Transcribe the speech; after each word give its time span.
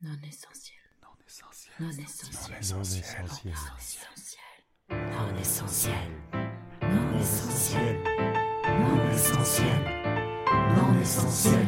Non 0.00 0.16
essentiel. 0.22 0.78
Non 1.02 1.10
essentiel. 1.26 1.74
Non 1.80 1.90
essentiel. 1.90 2.54
Non 2.70 2.82
essentiel. 2.82 3.58
Non 5.10 5.36
essentiel. 5.40 6.06
Non 6.80 7.18
essentiel. 7.18 7.98
Non 8.78 9.10
essentiel. 9.10 9.82
Non 10.62 11.00
essentiel. 11.00 11.66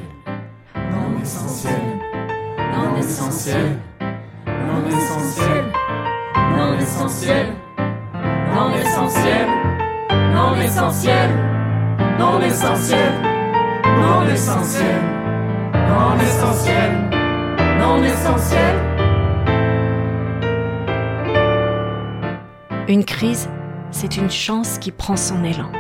Non 0.77 1.19
essentiel. 1.19 1.91
Non 2.55 2.97
essentiel. 2.97 3.83
Non 4.47 4.87
essentiel. 4.95 5.73
Non 6.55 6.79
essentiel. 6.79 7.57
Non 8.55 8.75
essentiel. 8.77 9.47
Non 10.31 10.61
essentiel. 10.61 11.31
Non 12.19 12.43
essentiel. 12.43 13.11
Non 13.99 14.29
essentiel. 14.31 15.03
Non 15.89 16.21
essentiel. 16.21 17.20
Essentiel. 17.81 18.77
Une 22.89 23.05
crise, 23.05 23.49
c'est 23.91 24.17
une 24.19 24.31
chance 24.31 24.79
qui 24.79 24.91
prend 24.91 25.17
son 25.17 25.43
élan. 25.45 25.71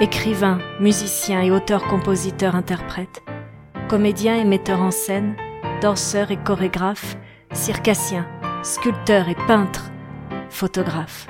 Écrivains, 0.00 0.58
musiciens 0.80 1.42
et 1.42 1.52
auteurs-compositeurs 1.52 2.56
interprètes, 2.56 3.22
comédiens 3.88 4.36
et 4.36 4.44
metteurs 4.44 4.82
en 4.82 4.90
scène, 4.90 5.36
danseurs 5.80 6.32
et 6.32 6.36
chorégraphes, 6.36 7.16
circassiens, 7.52 8.26
sculpteurs 8.64 9.28
et 9.28 9.36
peintres, 9.46 9.90
photographes. 10.50 11.28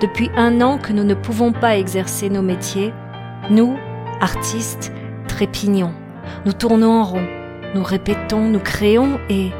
Depuis 0.00 0.30
un 0.36 0.60
an 0.60 0.78
que 0.78 0.92
nous 0.92 1.04
ne 1.04 1.14
pouvons 1.14 1.52
pas 1.52 1.76
exercer 1.76 2.30
nos 2.30 2.42
métiers, 2.42 2.92
nous, 3.50 3.76
artistes, 4.20 4.92
trépignons, 5.26 5.92
nous 6.46 6.52
tournons 6.52 7.00
en 7.00 7.04
rond, 7.04 7.39
nous 7.74 7.82
répétons, 7.82 8.48
nous 8.48 8.60
créons 8.60 9.20
et, 9.28 9.50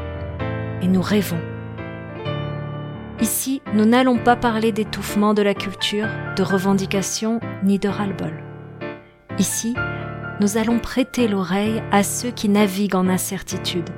et 0.81 0.87
nous 0.87 1.01
rêvons. 1.01 1.41
Ici, 3.21 3.61
nous 3.73 3.85
n'allons 3.85 4.17
pas 4.17 4.35
parler 4.35 4.71
d'étouffement 4.71 5.33
de 5.33 5.41
la 5.41 5.53
culture, 5.53 6.07
de 6.35 6.43
revendication 6.43 7.39
ni 7.63 7.79
de 7.79 7.87
ras-le-bol. 7.87 8.43
Ici, 9.37 9.75
nous 10.39 10.57
allons 10.57 10.79
prêter 10.79 11.27
l'oreille 11.27 11.83
à 11.91 12.03
ceux 12.03 12.31
qui 12.31 12.49
naviguent 12.49 12.95
en 12.95 13.07
incertitude, 13.07 13.89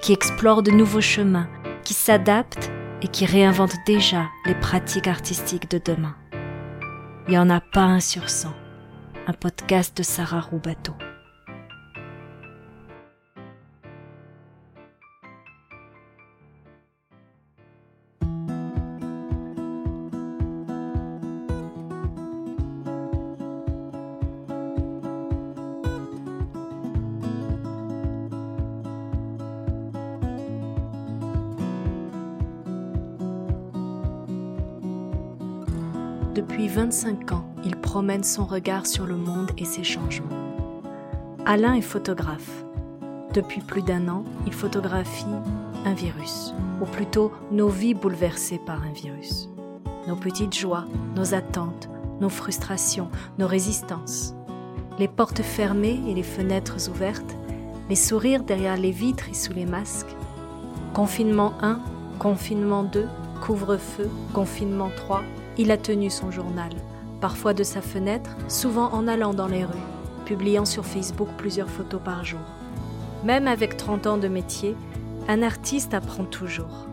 qui 0.00 0.12
explorent 0.12 0.62
de 0.62 0.70
nouveaux 0.70 1.00
chemins, 1.00 1.48
qui 1.82 1.94
s'adaptent 1.94 2.70
et 3.00 3.08
qui 3.08 3.24
réinventent 3.24 3.78
déjà 3.86 4.26
les 4.46 4.54
pratiques 4.54 5.08
artistiques 5.08 5.70
de 5.70 5.80
demain. 5.84 6.14
Il 7.26 7.30
n'y 7.30 7.38
en 7.38 7.50
a 7.50 7.60
pas 7.60 7.82
un 7.82 8.00
sur 8.00 8.28
cent. 8.28 8.54
Un 9.26 9.32
podcast 9.32 9.96
de 9.96 10.02
Sarah 10.02 10.40
Roubateau. 10.40 10.94
Depuis 36.42 36.66
25 36.66 37.30
ans, 37.30 37.44
il 37.64 37.76
promène 37.76 38.24
son 38.24 38.44
regard 38.44 38.84
sur 38.84 39.06
le 39.06 39.16
monde 39.16 39.52
et 39.58 39.64
ses 39.64 39.84
changements. 39.84 40.26
Alain 41.46 41.74
est 41.74 41.80
photographe. 41.80 42.64
Depuis 43.32 43.60
plus 43.60 43.82
d'un 43.82 44.08
an, 44.08 44.24
il 44.44 44.52
photographie 44.52 45.24
un 45.84 45.94
virus, 45.94 46.52
ou 46.80 46.84
plutôt 46.84 47.30
nos 47.52 47.68
vies 47.68 47.94
bouleversées 47.94 48.58
par 48.58 48.82
un 48.82 48.92
virus. 48.92 49.48
Nos 50.08 50.16
petites 50.16 50.52
joies, 50.52 50.84
nos 51.14 51.32
attentes, 51.32 51.88
nos 52.20 52.28
frustrations, 52.28 53.08
nos 53.38 53.46
résistances. 53.46 54.34
Les 54.98 55.08
portes 55.08 55.42
fermées 55.42 56.00
et 56.08 56.12
les 56.14 56.24
fenêtres 56.24 56.90
ouvertes, 56.90 57.36
les 57.88 57.94
sourires 57.94 58.42
derrière 58.42 58.76
les 58.76 58.90
vitres 58.90 59.28
et 59.30 59.34
sous 59.34 59.52
les 59.52 59.64
masques. 59.64 60.16
Confinement 60.92 61.52
1, 61.62 61.78
confinement 62.18 62.82
2, 62.82 63.06
couvre-feu, 63.40 64.10
confinement 64.34 64.90
3, 64.96 65.22
il 65.58 65.70
a 65.70 65.76
tenu 65.76 66.10
son 66.10 66.30
journal, 66.30 66.70
parfois 67.20 67.54
de 67.54 67.62
sa 67.62 67.80
fenêtre, 67.80 68.30
souvent 68.48 68.90
en 68.92 69.06
allant 69.06 69.34
dans 69.34 69.48
les 69.48 69.64
rues, 69.64 69.72
publiant 70.24 70.64
sur 70.64 70.84
Facebook 70.84 71.28
plusieurs 71.36 71.68
photos 71.68 72.00
par 72.02 72.24
jour. 72.24 72.40
Même 73.24 73.46
avec 73.46 73.76
30 73.76 74.06
ans 74.06 74.18
de 74.18 74.28
métier, 74.28 74.74
un 75.28 75.42
artiste 75.42 75.94
apprend 75.94 76.24
toujours. 76.24 76.86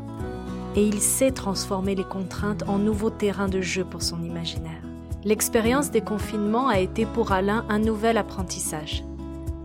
Et 0.75 0.86
il 0.86 1.00
sait 1.00 1.31
transformer 1.31 1.96
les 1.96 2.03
contraintes 2.03 2.64
en 2.68 2.78
nouveaux 2.78 3.09
terrains 3.09 3.48
de 3.48 3.62
jeu 3.62 3.84
pour 3.84 4.03
son 4.03 4.22
imaginaire. 4.24 4.84
L'expérience 5.24 5.90
des 5.92 6.02
confinements 6.02 6.68
a 6.68 6.80
été 6.80 7.06
pour 7.06 7.31
Alain 7.31 7.66
un 7.69 7.80
nouvel 7.80 8.18
apprentissage. 8.18 9.03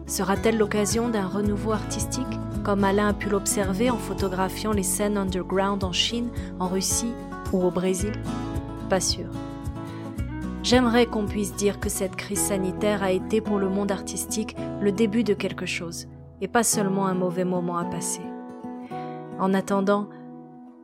Sera-t-elle 0.06 0.58
l'occasion 0.58 1.08
d'un 1.08 1.26
renouveau 1.26 1.72
artistique, 1.72 2.22
comme 2.64 2.84
Alain 2.84 3.08
a 3.08 3.12
pu 3.12 3.28
l'observer 3.28 3.90
en 3.90 3.98
photographiant 3.98 4.72
les 4.72 4.82
scènes 4.82 5.18
underground 5.18 5.84
en 5.84 5.92
Chine, 5.92 6.30
en 6.58 6.68
Russie 6.68 7.12
ou 7.52 7.62
au 7.62 7.70
Brésil? 7.70 8.12
J'aimerais 10.62 11.06
qu'on 11.06 11.26
puisse 11.26 11.54
dire 11.54 11.78
que 11.78 11.88
cette 11.88 12.16
crise 12.16 12.40
sanitaire 12.40 13.02
a 13.02 13.10
été 13.12 13.40
pour 13.40 13.58
le 13.58 13.68
monde 13.68 13.92
artistique 13.92 14.56
le 14.80 14.92
début 14.92 15.24
de 15.24 15.34
quelque 15.34 15.66
chose, 15.66 16.06
et 16.40 16.48
pas 16.48 16.62
seulement 16.62 17.06
un 17.06 17.14
mauvais 17.14 17.44
moment 17.44 17.76
à 17.76 17.84
passer. 17.84 18.22
En 19.38 19.52
attendant, 19.52 20.08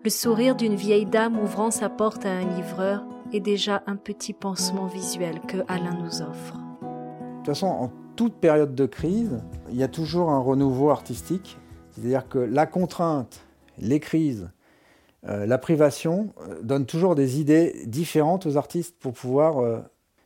le 0.05 0.11
sourire 0.11 0.57
d'une 0.57 0.75
vieille 0.75 1.07
dame 1.07 1.39
ouvrant 1.39 1.71
sa 1.71 1.89
porte 1.89 2.27
à 2.27 2.31
un 2.31 2.45
livreur 2.57 3.05
est 3.33 3.41
déjà 3.41 3.83
un 3.87 3.97
petit 3.97 4.33
pansement 4.33 4.87
visuel 4.87 5.41
que 5.41 5.59
Alain 5.69 5.97
nous 6.03 6.23
offre. 6.23 6.55
De 6.55 7.37
toute 7.37 7.47
façon, 7.47 7.67
en 7.67 7.91
toute 8.17 8.35
période 8.35 8.75
de 8.75 8.87
crise, 8.87 9.43
il 9.71 9.77
y 9.77 9.83
a 9.83 9.89
toujours 9.89 10.31
un 10.31 10.41
renouveau 10.41 10.91
artistique. 10.91 11.59
C'est-à-dire 11.91 12.29
que 12.29 12.39
la 12.39 12.67
contrainte, 12.67 13.47
les 13.79 14.01
crises, 14.01 14.51
euh, 15.29 15.47
la 15.47 15.59
privation 15.59 16.33
euh, 16.41 16.61
donnent 16.63 16.87
toujours 16.87 17.15
des 17.15 17.41
idées 17.41 17.83
différentes 17.87 18.47
aux 18.47 18.57
artistes 18.57 18.97
pour 18.99 19.13
pouvoir, 19.13 19.59
euh, 19.59 19.79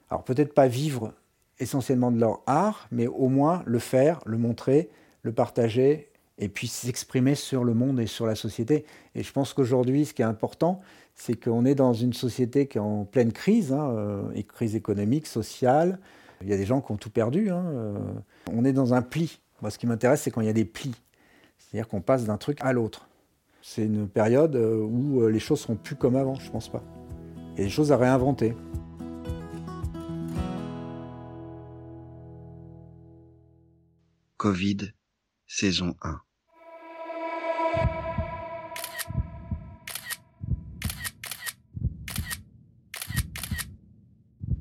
alors 0.08 0.22
peut-être 0.22 0.54
pas 0.54 0.68
vivre 0.68 1.12
essentiellement 1.58 2.12
de 2.12 2.20
leur 2.20 2.42
art, 2.46 2.86
mais 2.92 3.06
au 3.06 3.28
moins 3.28 3.62
le 3.66 3.78
faire, 3.78 4.20
le 4.24 4.38
montrer, 4.38 4.88
le 5.22 5.32
partager 5.32 6.10
et 6.38 6.48
puis 6.48 6.66
s'exprimer 6.66 7.34
sur 7.34 7.64
le 7.64 7.74
monde 7.74 8.00
et 8.00 8.06
sur 8.06 8.26
la 8.26 8.34
société. 8.34 8.84
Et 9.14 9.22
je 9.22 9.32
pense 9.32 9.52
qu'aujourd'hui, 9.52 10.04
ce 10.04 10.14
qui 10.14 10.22
est 10.22 10.26
important, 10.26 10.80
c'est 11.14 11.34
qu'on 11.34 11.64
est 11.64 11.76
dans 11.76 11.92
une 11.92 12.12
société 12.12 12.66
qui 12.66 12.78
est 12.78 12.80
en 12.80 13.04
pleine 13.04 13.32
crise, 13.32 13.72
hein, 13.72 14.24
crise 14.48 14.74
économique, 14.74 15.28
sociale. 15.28 16.00
Il 16.42 16.48
y 16.48 16.52
a 16.52 16.56
des 16.56 16.66
gens 16.66 16.80
qui 16.80 16.90
ont 16.90 16.96
tout 16.96 17.10
perdu. 17.10 17.50
Hein. 17.50 17.94
On 18.52 18.64
est 18.64 18.72
dans 18.72 18.94
un 18.94 19.02
pli. 19.02 19.38
Moi, 19.62 19.70
ce 19.70 19.78
qui 19.78 19.86
m'intéresse, 19.86 20.22
c'est 20.22 20.32
quand 20.32 20.40
il 20.40 20.48
y 20.48 20.50
a 20.50 20.54
des 20.54 20.64
plis. 20.64 20.96
C'est-à-dire 21.56 21.86
qu'on 21.86 22.00
passe 22.00 22.24
d'un 22.24 22.36
truc 22.36 22.58
à 22.62 22.72
l'autre. 22.72 23.06
C'est 23.66 23.86
une 23.86 24.06
période 24.06 24.56
euh, 24.56 24.82
où 24.82 25.26
les 25.26 25.38
choses 25.38 25.60
seront 25.60 25.76
plus 25.76 25.96
comme 25.96 26.16
avant, 26.16 26.34
je 26.34 26.50
pense 26.50 26.68
pas. 26.68 26.84
Il 27.54 27.60
y 27.60 27.62
a 27.62 27.64
des 27.64 27.70
choses 27.70 27.92
à 27.92 27.96
réinventer. 27.96 28.54
Covid, 34.36 34.92
saison 35.46 35.94
1. 36.02 36.20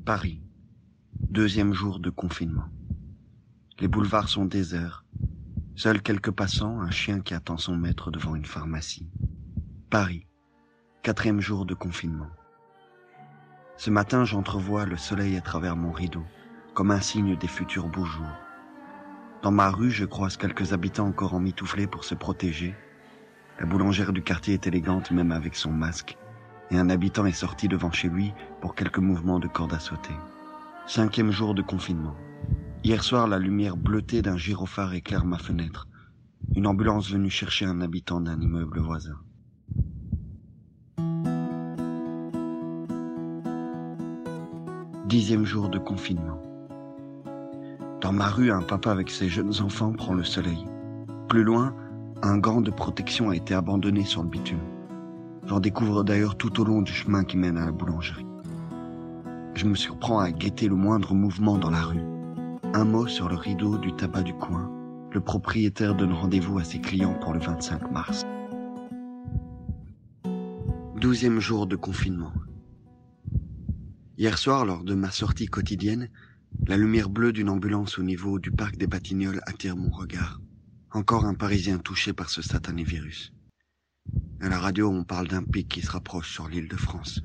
Paris, 0.05 0.41
deuxième 1.19 1.73
jour 1.73 1.99
de 1.99 2.09
confinement. 2.09 2.69
Les 3.81 3.89
boulevards 3.89 4.29
sont 4.29 4.45
déserts. 4.45 5.02
Seuls 5.75 6.03
quelques 6.03 6.29
passants, 6.29 6.81
un 6.81 6.91
chien 6.91 7.19
qui 7.19 7.33
attend 7.33 7.57
son 7.57 7.75
maître 7.75 8.11
devant 8.11 8.35
une 8.35 8.45
pharmacie. 8.45 9.07
Paris, 9.89 10.27
quatrième 11.01 11.41
jour 11.41 11.65
de 11.65 11.73
confinement. 11.73 12.29
Ce 13.77 13.89
matin, 13.89 14.23
j'entrevois 14.23 14.85
le 14.85 14.97
soleil 14.97 15.35
à 15.35 15.41
travers 15.41 15.75
mon 15.75 15.91
rideau, 15.91 16.23
comme 16.75 16.91
un 16.91 17.01
signe 17.01 17.35
des 17.37 17.47
futurs 17.47 17.87
beaux 17.87 18.05
jours. 18.05 18.37
Dans 19.41 19.51
ma 19.51 19.71
rue, 19.71 19.89
je 19.89 20.05
croise 20.05 20.37
quelques 20.37 20.73
habitants 20.73 21.07
encore 21.07 21.33
emmitouflés 21.33 21.87
pour 21.87 22.03
se 22.03 22.13
protéger. 22.13 22.75
La 23.59 23.65
boulangère 23.65 24.13
du 24.13 24.21
quartier 24.21 24.53
est 24.53 24.67
élégante 24.67 25.09
même 25.09 25.31
avec 25.31 25.55
son 25.55 25.71
masque, 25.71 26.17
et 26.69 26.77
un 26.77 26.91
habitant 26.91 27.25
est 27.25 27.31
sorti 27.31 27.67
devant 27.67 27.91
chez 27.91 28.09
lui 28.09 28.31
pour 28.61 28.75
quelques 28.75 28.99
mouvements 28.99 29.39
de 29.39 29.47
corde 29.47 29.73
à 29.73 29.79
sauter. 29.79 30.13
Cinquième 30.85 31.31
jour 31.31 31.55
de 31.55 31.63
confinement. 31.63 32.15
Hier 32.85 33.01
soir, 33.01 33.29
la 33.29 33.39
lumière 33.39 33.77
bleutée 33.77 34.21
d'un 34.21 34.35
gyrophare 34.35 34.93
éclaire 34.93 35.23
ma 35.23 35.37
fenêtre. 35.37 35.87
Une 36.53 36.67
ambulance 36.67 37.09
venue 37.09 37.29
chercher 37.29 37.63
un 37.63 37.79
habitant 37.79 38.19
d'un 38.19 38.37
immeuble 38.41 38.81
voisin. 38.81 39.15
Dixième 45.07 45.45
jour 45.45 45.69
de 45.69 45.79
confinement. 45.79 46.41
Dans 48.01 48.11
ma 48.11 48.27
rue, 48.27 48.51
un 48.51 48.61
papa 48.61 48.91
avec 48.91 49.09
ses 49.09 49.29
jeunes 49.29 49.61
enfants 49.61 49.93
prend 49.93 50.13
le 50.13 50.25
soleil. 50.25 50.67
Plus 51.29 51.45
loin, 51.45 51.73
un 52.21 52.37
gant 52.37 52.59
de 52.59 52.69
protection 52.69 53.29
a 53.29 53.35
été 53.37 53.53
abandonné 53.53 54.03
sur 54.03 54.23
le 54.23 54.29
bitume. 54.29 54.59
J'en 55.45 55.61
découvre 55.61 56.03
d'ailleurs 56.03 56.35
tout 56.35 56.59
au 56.59 56.65
long 56.65 56.81
du 56.81 56.91
chemin 56.91 57.23
qui 57.23 57.37
mène 57.37 57.57
à 57.57 57.65
la 57.65 57.71
boulangerie. 57.71 58.27
Je 59.53 59.67
me 59.67 59.75
surprends 59.75 60.19
à 60.19 60.31
guetter 60.31 60.67
le 60.67 60.75
moindre 60.75 61.13
mouvement 61.13 61.57
dans 61.57 61.69
la 61.69 61.81
rue. 61.81 62.12
Un 62.75 62.85
mot 62.85 63.05
sur 63.05 63.29
le 63.29 63.35
rideau 63.35 63.77
du 63.77 63.93
tabac 63.93 64.23
du 64.23 64.33
coin. 64.33 64.67
Le 65.11 65.21
propriétaire 65.21 65.93
donne 65.93 66.11
rendez-vous 66.11 66.57
à 66.57 66.63
ses 66.63 66.81
clients 66.81 67.13
pour 67.13 67.31
le 67.31 67.39
25 67.39 67.91
mars. 67.91 68.23
Douzième 70.99 71.39
jour 71.39 71.67
de 71.67 71.75
confinement. 71.75 72.33
Hier 74.17 74.39
soir, 74.39 74.65
lors 74.65 74.83
de 74.83 74.95
ma 74.95 75.11
sortie 75.11 75.45
quotidienne, 75.45 76.09
la 76.65 76.75
lumière 76.75 77.11
bleue 77.11 77.31
d'une 77.31 77.49
ambulance 77.49 77.99
au 77.99 78.03
niveau 78.03 78.39
du 78.39 78.49
parc 78.49 78.75
des 78.77 78.87
Batignolles 78.87 79.41
attire 79.45 79.77
mon 79.77 79.91
regard. 79.91 80.41
Encore 80.89 81.25
un 81.25 81.35
Parisien 81.35 81.77
touché 81.77 82.11
par 82.11 82.31
ce 82.31 82.41
satané 82.41 82.83
virus. 82.83 83.33
À 84.41 84.49
la 84.49 84.57
radio, 84.57 84.89
on 84.89 85.03
parle 85.03 85.27
d'un 85.27 85.43
pic 85.43 85.67
qui 85.67 85.81
se 85.81 85.91
rapproche 85.91 86.33
sur 86.33 86.47
l'île 86.47 86.69
de 86.69 86.77
France. 86.77 87.21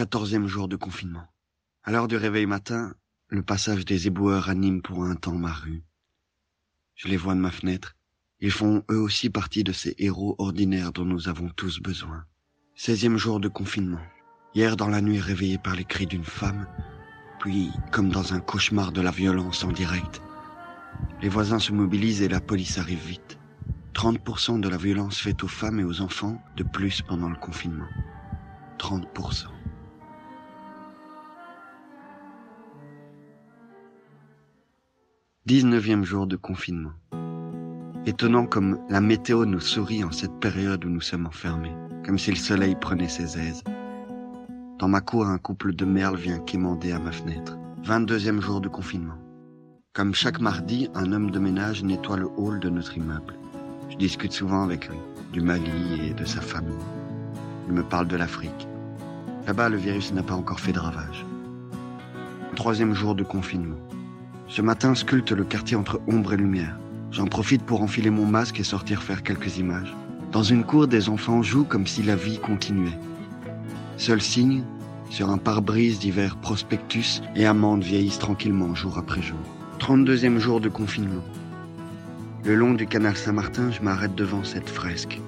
Quatorzième 0.00 0.46
jour 0.46 0.66
de 0.66 0.76
confinement. 0.76 1.26
À 1.84 1.92
l'heure 1.92 2.08
du 2.08 2.16
réveil 2.16 2.46
matin, 2.46 2.94
le 3.28 3.42
passage 3.42 3.84
des 3.84 4.06
éboueurs 4.06 4.48
anime 4.48 4.80
pour 4.80 5.04
un 5.04 5.14
temps 5.14 5.34
ma 5.34 5.52
rue. 5.52 5.82
Je 6.94 7.06
les 7.08 7.18
vois 7.18 7.34
de 7.34 7.40
ma 7.40 7.50
fenêtre. 7.50 7.96
Ils 8.40 8.50
font 8.50 8.82
eux 8.90 8.98
aussi 8.98 9.28
partie 9.28 9.62
de 9.62 9.72
ces 9.72 9.94
héros 9.98 10.36
ordinaires 10.38 10.94
dont 10.94 11.04
nous 11.04 11.28
avons 11.28 11.50
tous 11.50 11.80
besoin. 11.80 12.24
Seizième 12.74 13.18
jour 13.18 13.40
de 13.40 13.48
confinement. 13.48 14.00
Hier 14.54 14.74
dans 14.74 14.88
la 14.88 15.02
nuit 15.02 15.20
réveillé 15.20 15.58
par 15.58 15.76
les 15.76 15.84
cris 15.84 16.06
d'une 16.06 16.24
femme, 16.24 16.66
puis 17.38 17.68
comme 17.92 18.08
dans 18.08 18.32
un 18.32 18.40
cauchemar 18.40 18.92
de 18.92 19.02
la 19.02 19.10
violence 19.10 19.64
en 19.64 19.70
direct. 19.70 20.22
Les 21.20 21.28
voisins 21.28 21.58
se 21.58 21.72
mobilisent 21.72 22.22
et 22.22 22.28
la 22.28 22.40
police 22.40 22.78
arrive 22.78 23.04
vite. 23.04 23.38
30% 23.92 24.60
de 24.60 24.68
la 24.70 24.78
violence 24.78 25.18
faite 25.18 25.44
aux 25.44 25.48
femmes 25.48 25.78
et 25.78 25.84
aux 25.84 26.00
enfants 26.00 26.42
de 26.56 26.62
plus 26.62 27.02
pendant 27.02 27.28
le 27.28 27.36
confinement. 27.36 27.88
30%. 28.78 29.59
19e 35.50 36.04
jour 36.04 36.28
de 36.28 36.36
confinement. 36.36 36.92
Étonnant 38.06 38.46
comme 38.46 38.78
la 38.88 39.00
météo 39.00 39.44
nous 39.44 39.58
sourit 39.58 40.04
en 40.04 40.12
cette 40.12 40.38
période 40.38 40.84
où 40.84 40.88
nous 40.88 41.00
sommes 41.00 41.26
enfermés, 41.26 41.74
comme 42.06 42.20
si 42.20 42.30
le 42.30 42.36
soleil 42.36 42.76
prenait 42.80 43.08
ses 43.08 43.36
aises. 43.36 43.64
Dans 44.78 44.86
ma 44.86 45.00
cour, 45.00 45.26
un 45.26 45.38
couple 45.38 45.74
de 45.74 45.84
merles 45.84 46.14
vient 46.14 46.38
quémander 46.38 46.92
à 46.92 47.00
ma 47.00 47.10
fenêtre. 47.10 47.58
22e 47.82 48.40
jour 48.40 48.60
de 48.60 48.68
confinement. 48.68 49.18
Comme 49.92 50.14
chaque 50.14 50.40
mardi, 50.40 50.88
un 50.94 51.10
homme 51.10 51.32
de 51.32 51.40
ménage 51.40 51.82
nettoie 51.82 52.18
le 52.18 52.28
hall 52.36 52.60
de 52.60 52.70
notre 52.70 52.96
immeuble. 52.96 53.34
Je 53.88 53.96
discute 53.96 54.30
souvent 54.30 54.62
avec 54.62 54.88
lui, 54.88 54.98
du 55.32 55.40
Mali 55.40 56.08
et 56.08 56.14
de 56.14 56.24
sa 56.26 56.40
famille. 56.40 56.86
Il 57.66 57.72
me 57.74 57.82
parle 57.82 58.06
de 58.06 58.14
l'Afrique. 58.14 58.68
Là-bas, 59.48 59.68
le 59.68 59.78
virus 59.78 60.12
n'a 60.12 60.22
pas 60.22 60.34
encore 60.34 60.60
fait 60.60 60.72
de 60.72 60.78
ravages. 60.78 61.26
Troisième 62.54 62.94
jour 62.94 63.16
de 63.16 63.24
confinement. 63.24 63.78
Ce 64.50 64.62
matin 64.62 64.96
sculpte 64.96 65.30
le 65.30 65.44
quartier 65.44 65.76
entre 65.76 66.00
ombre 66.08 66.32
et 66.32 66.36
lumière. 66.36 66.76
J'en 67.12 67.26
profite 67.26 67.62
pour 67.62 67.82
enfiler 67.82 68.10
mon 68.10 68.26
masque 68.26 68.58
et 68.58 68.64
sortir 68.64 69.00
faire 69.00 69.22
quelques 69.22 69.58
images. 69.58 69.94
Dans 70.32 70.42
une 70.42 70.64
cour, 70.64 70.88
des 70.88 71.08
enfants 71.08 71.40
jouent 71.40 71.64
comme 71.64 71.86
si 71.86 72.02
la 72.02 72.16
vie 72.16 72.40
continuait. 72.40 72.98
Seul 73.96 74.20
signe, 74.20 74.64
sur 75.08 75.30
un 75.30 75.38
pare-brise 75.38 76.00
d'hiver 76.00 76.36
prospectus 76.36 77.22
et 77.36 77.46
amandes 77.46 77.84
vieillissent 77.84 78.18
tranquillement 78.18 78.74
jour 78.74 78.98
après 78.98 79.22
jour. 79.22 79.38
32e 79.78 80.38
jour 80.38 80.60
de 80.60 80.68
confinement. 80.68 81.22
Le 82.44 82.56
long 82.56 82.74
du 82.74 82.88
canal 82.88 83.16
Saint-Martin, 83.16 83.70
je 83.70 83.82
m'arrête 83.82 84.16
devant 84.16 84.42
cette 84.42 84.68
fresque. 84.68 85.20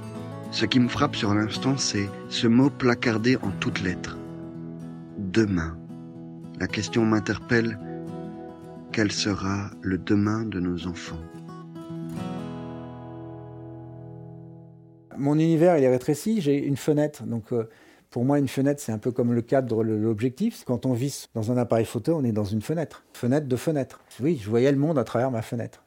Ce 0.50 0.66
qui 0.66 0.80
me 0.80 0.88
frappe 0.88 1.14
sur 1.14 1.32
l'instant, 1.32 1.76
c'est 1.76 2.10
ce 2.28 2.48
mot 2.48 2.70
placardé 2.70 3.36
en 3.42 3.52
toutes 3.60 3.82
lettres. 3.82 4.18
Demain. 5.16 5.76
La 6.58 6.66
question 6.66 7.04
m'interpelle 7.04 7.78
quel 8.92 9.10
sera 9.10 9.70
le 9.80 9.96
demain 9.96 10.44
de 10.44 10.60
nos 10.60 10.86
enfants 10.86 11.18
Mon 15.16 15.38
univers, 15.38 15.78
il 15.78 15.84
est 15.84 15.88
rétréci. 15.88 16.42
J'ai 16.42 16.62
une 16.62 16.76
fenêtre. 16.76 17.24
Donc, 17.24 17.52
euh, 17.52 17.70
pour 18.10 18.24
moi, 18.24 18.38
une 18.38 18.48
fenêtre, 18.48 18.82
c'est 18.82 18.92
un 18.92 18.98
peu 18.98 19.10
comme 19.10 19.32
le 19.32 19.40
cadre, 19.40 19.82
l'objectif. 19.82 20.64
Quand 20.66 20.84
on 20.84 20.92
vit 20.92 21.26
dans 21.34 21.50
un 21.50 21.56
appareil 21.56 21.86
photo, 21.86 22.16
on 22.16 22.24
est 22.24 22.32
dans 22.32 22.44
une 22.44 22.60
fenêtre. 22.60 23.04
Fenêtre 23.14 23.46
de 23.46 23.56
fenêtre. 23.56 24.00
Oui, 24.20 24.38
je 24.42 24.50
voyais 24.50 24.70
le 24.70 24.78
monde 24.78 24.98
à 24.98 25.04
travers 25.04 25.30
ma 25.30 25.40
fenêtre. 25.40 25.84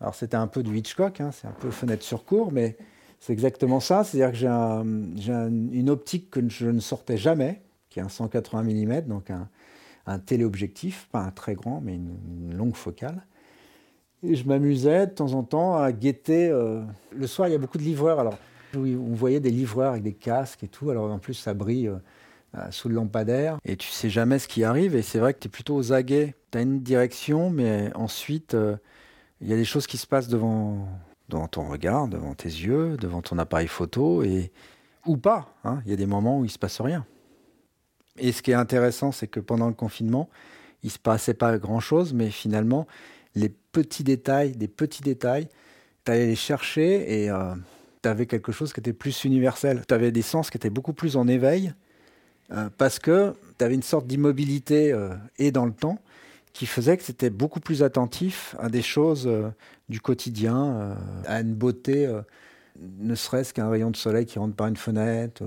Alors, 0.00 0.14
c'était 0.14 0.36
un 0.36 0.46
peu 0.46 0.62
du 0.62 0.76
Hitchcock. 0.76 1.20
Hein, 1.22 1.30
c'est 1.32 1.46
un 1.46 1.56
peu 1.58 1.70
fenêtre 1.70 2.02
sur 2.02 2.26
cours, 2.26 2.52
mais 2.52 2.76
c'est 3.20 3.32
exactement 3.32 3.80
ça. 3.80 4.04
C'est-à-dire 4.04 4.32
que 4.32 5.16
j'ai 5.16 5.32
une 5.32 5.88
optique 5.88 6.30
que 6.30 6.46
je 6.46 6.68
ne 6.68 6.80
sortais 6.80 7.16
jamais, 7.16 7.62
qui 7.88 8.00
est 8.00 8.02
un 8.02 8.10
180 8.10 8.64
mm, 8.64 9.00
donc 9.02 9.30
un, 9.30 9.48
un 10.06 10.18
téléobjectif, 10.18 11.08
pas 11.10 11.20
un 11.20 11.30
très 11.30 11.54
grand, 11.54 11.80
mais 11.82 11.94
une, 11.94 12.54
longue 12.56 12.76
focale. 12.76 13.26
Et 14.22 14.36
je 14.36 14.46
m'amusais 14.46 15.06
de 15.06 15.12
temps 15.12 15.32
en 15.32 15.42
temps 15.42 15.76
à 15.76 15.92
guetter. 15.92 16.48
Euh, 16.48 16.82
le 17.14 17.26
soir, 17.26 17.48
il 17.48 17.52
y 17.52 17.54
a 17.54 17.58
beaucoup 17.58 17.78
de 17.78 17.82
livreurs. 17.82 18.20
Alors, 18.20 18.38
on 18.74 19.14
voyait 19.14 19.40
des 19.40 19.50
livreurs 19.50 19.92
avec 19.92 20.02
des 20.02 20.14
casques 20.14 20.62
et 20.62 20.68
tout. 20.68 20.90
Alors, 20.90 21.10
en 21.10 21.18
plus, 21.18 21.34
ça 21.34 21.52
brille 21.52 21.88
euh, 21.88 21.96
euh, 22.56 22.70
sous 22.70 22.88
le 22.88 22.94
lampadaire. 22.94 23.58
Et 23.64 23.76
tu 23.76 23.88
sais 23.88 24.08
jamais 24.08 24.38
ce 24.38 24.48
qui 24.48 24.64
arrive. 24.64 24.94
Et 24.94 25.02
c'est 25.02 25.18
vrai 25.18 25.34
que 25.34 25.40
tu 25.40 25.48
es 25.48 25.50
plutôt 25.50 25.74
aux 25.74 25.92
aguets. 25.92 26.34
Tu 26.52 26.58
as 26.58 26.62
une 26.62 26.80
direction, 26.80 27.50
mais 27.50 27.90
ensuite, 27.94 28.56
il 29.40 29.48
y 29.48 29.52
a 29.52 29.56
des 29.56 29.64
choses 29.64 29.86
qui 29.86 29.98
se 29.98 30.06
passent 30.06 30.28
devant, 30.28 30.88
devant 31.28 31.48
ton 31.48 31.68
regard, 31.68 32.08
devant 32.08 32.34
tes 32.34 32.48
yeux, 32.48 32.96
devant 32.96 33.20
ton 33.20 33.38
appareil 33.38 33.68
photo. 33.68 34.22
Et, 34.22 34.52
ou 35.06 35.16
pas. 35.16 35.54
Hein. 35.64 35.80
Il 35.84 35.90
y 35.90 35.94
a 35.94 35.96
des 35.96 36.06
moments 36.06 36.38
où 36.38 36.44
il 36.44 36.48
ne 36.48 36.52
se 36.52 36.58
passe 36.58 36.80
rien. 36.80 37.06
Et 38.18 38.32
ce 38.32 38.42
qui 38.42 38.52
est 38.52 38.54
intéressant, 38.54 39.12
c'est 39.12 39.26
que 39.26 39.40
pendant 39.40 39.66
le 39.66 39.74
confinement, 39.74 40.28
il 40.82 40.88
ne 40.88 40.92
se 40.92 40.98
passait 40.98 41.34
pas 41.34 41.58
grand-chose, 41.58 42.12
mais 42.12 42.30
finalement, 42.30 42.86
les 43.34 43.48
petits 43.48 44.04
détails, 44.04 44.52
des 44.52 44.68
petits 44.68 45.02
détails, 45.02 45.48
tu 46.04 46.12
allais 46.12 46.26
les 46.26 46.36
chercher 46.36 47.22
et 47.22 47.30
euh, 47.30 47.54
tu 48.02 48.08
avais 48.08 48.26
quelque 48.26 48.52
chose 48.52 48.72
qui 48.72 48.80
était 48.80 48.92
plus 48.92 49.24
universel. 49.24 49.82
Tu 49.88 49.94
avais 49.94 50.12
des 50.12 50.22
sens 50.22 50.50
qui 50.50 50.56
étaient 50.56 50.70
beaucoup 50.70 50.92
plus 50.92 51.16
en 51.16 51.26
éveil 51.26 51.72
euh, 52.52 52.68
parce 52.78 52.98
que 52.98 53.34
tu 53.58 53.64
avais 53.64 53.74
une 53.74 53.82
sorte 53.82 54.06
d'immobilité 54.06 54.92
euh, 54.92 55.14
et 55.38 55.50
dans 55.50 55.66
le 55.66 55.72
temps 55.72 55.98
qui 56.52 56.66
faisait 56.66 56.96
que 56.96 57.02
c'était 57.02 57.30
beaucoup 57.30 57.58
plus 57.58 57.82
attentif 57.82 58.54
à 58.60 58.68
des 58.68 58.82
choses 58.82 59.28
du 59.88 60.00
quotidien, 60.00 60.96
à 61.26 61.40
une 61.40 61.52
beauté, 61.52 62.08
ne 63.00 63.16
serait-ce 63.16 63.52
qu'un 63.52 63.68
rayon 63.68 63.90
de 63.90 63.96
soleil 63.96 64.24
qui 64.24 64.38
rentre 64.38 64.54
par 64.54 64.68
une 64.68 64.76
fenêtre 64.76 65.42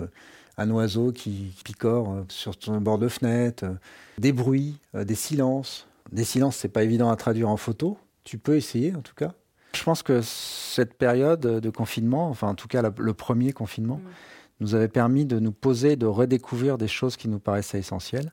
un 0.58 0.70
oiseau 0.72 1.12
qui 1.12 1.54
picore 1.64 2.12
euh, 2.12 2.26
sur 2.30 2.58
ton 2.58 2.82
bord 2.82 2.98
de 2.98 3.08
fenêtre, 3.08 3.66
euh, 3.66 3.76
des 4.18 4.32
bruits, 4.32 4.80
euh, 4.96 5.04
des 5.04 5.16
silences. 5.16 5.88
Des 6.12 6.24
silences, 6.24 6.58
c'est 6.58 6.70
pas 6.70 6.84
évident 6.84 7.10
à 7.10 7.16
traduire 7.16 7.50
en 7.50 7.58
photo. 7.58 7.98
Tu 8.24 8.38
peux 8.38 8.56
essayer, 8.56 8.96
en 8.96 9.02
tout 9.02 9.16
cas. 9.16 9.34
Je 9.74 9.84
pense 9.84 10.02
que 10.02 10.22
cette 10.22 10.96
période 10.96 11.42
de 11.42 11.70
confinement, 11.70 12.30
enfin 12.30 12.48
en 12.48 12.56
tout 12.56 12.68
cas 12.68 12.82
le 12.82 13.14
premier 13.14 13.54
confinement, 13.54 13.98
mm. 13.98 14.10
nous 14.62 14.76
avait 14.76 14.88
permis 14.88 15.26
de 15.26 15.40
nous 15.40 15.52
poser, 15.52 15.96
de 15.96 16.06
redécouvrir 16.06 16.78
des 16.78 16.88
choses 16.88 17.18
qui 17.18 17.28
nous 17.28 17.40
paraissaient 17.40 17.78
essentielles. 17.78 18.32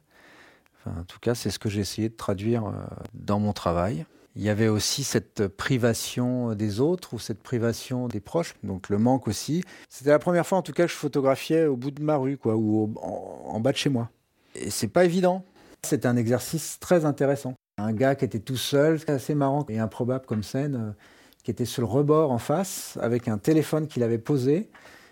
Enfin, 0.79 1.01
en 1.01 1.05
tout 1.05 1.19
cas, 1.19 1.35
c'est 1.35 1.51
ce 1.51 1.59
que 1.59 1.69
j'ai 1.69 1.81
essayé 1.81 2.09
de 2.09 2.15
traduire 2.15 2.73
dans 3.13 3.41
mon 3.41 3.53
travail. 3.53 4.07
Il 4.37 4.43
y 4.43 4.49
avait 4.49 4.67
aussi 4.67 5.05
cette 5.05 5.47
privation 5.47 6.55
des 6.55 6.81
autres 6.81 7.15
ou 7.15 7.21
cette 7.21 7.41
privation 7.41 8.09
des 8.09 8.19
proches, 8.19 8.57
donc 8.65 8.89
le 8.89 8.99
manque 8.99 9.29
aussi. 9.29 9.63
C'était 9.89 10.11
la 10.11 10.19
première 10.19 10.45
fois 10.45 10.59
en 10.59 10.63
tout 10.63 10.73
cas 10.73 10.87
que 10.87 10.91
je 10.91 10.97
photographiais 10.97 11.67
au 11.67 11.77
bout 11.77 11.93
de 11.93 12.03
ma 12.03 12.17
rue, 12.17 12.37
quoi, 12.37 12.57
ou 12.57 12.93
en, 13.01 13.61
bas 13.61 13.71
de 13.71 13.77
chez 13.77 13.91
moi. 13.91 14.11
Et 14.57 14.71
c'est 14.71 14.89
pas 14.89 15.05
évident. 15.05 15.45
C'était 15.85 16.09
un 16.09 16.17
exercice 16.17 16.79
très 16.81 17.05
intéressant. 17.05 17.55
Un 17.79 17.93
gars 17.93 18.17
qui 18.17 18.25
était 18.25 18.41
tout 18.41 18.57
seul, 18.57 18.99
assez 19.07 19.37
marrant 19.37 19.67
et 19.69 19.79
improbable 19.79 20.27
comme 20.27 20.43
scène, 20.43 20.75
euh, 20.75 20.93
qui 21.45 21.53
était 21.53 21.65
sur 21.65 21.83
le 21.83 21.89
rebord 21.89 22.33
en 22.33 22.39
face, 22.39 22.99
avec 23.01 23.29
un 23.29 23.39
téléphone 23.39 23.87
qu'il 23.87 24.03
avait 24.03 24.19
posé, 24.19 24.71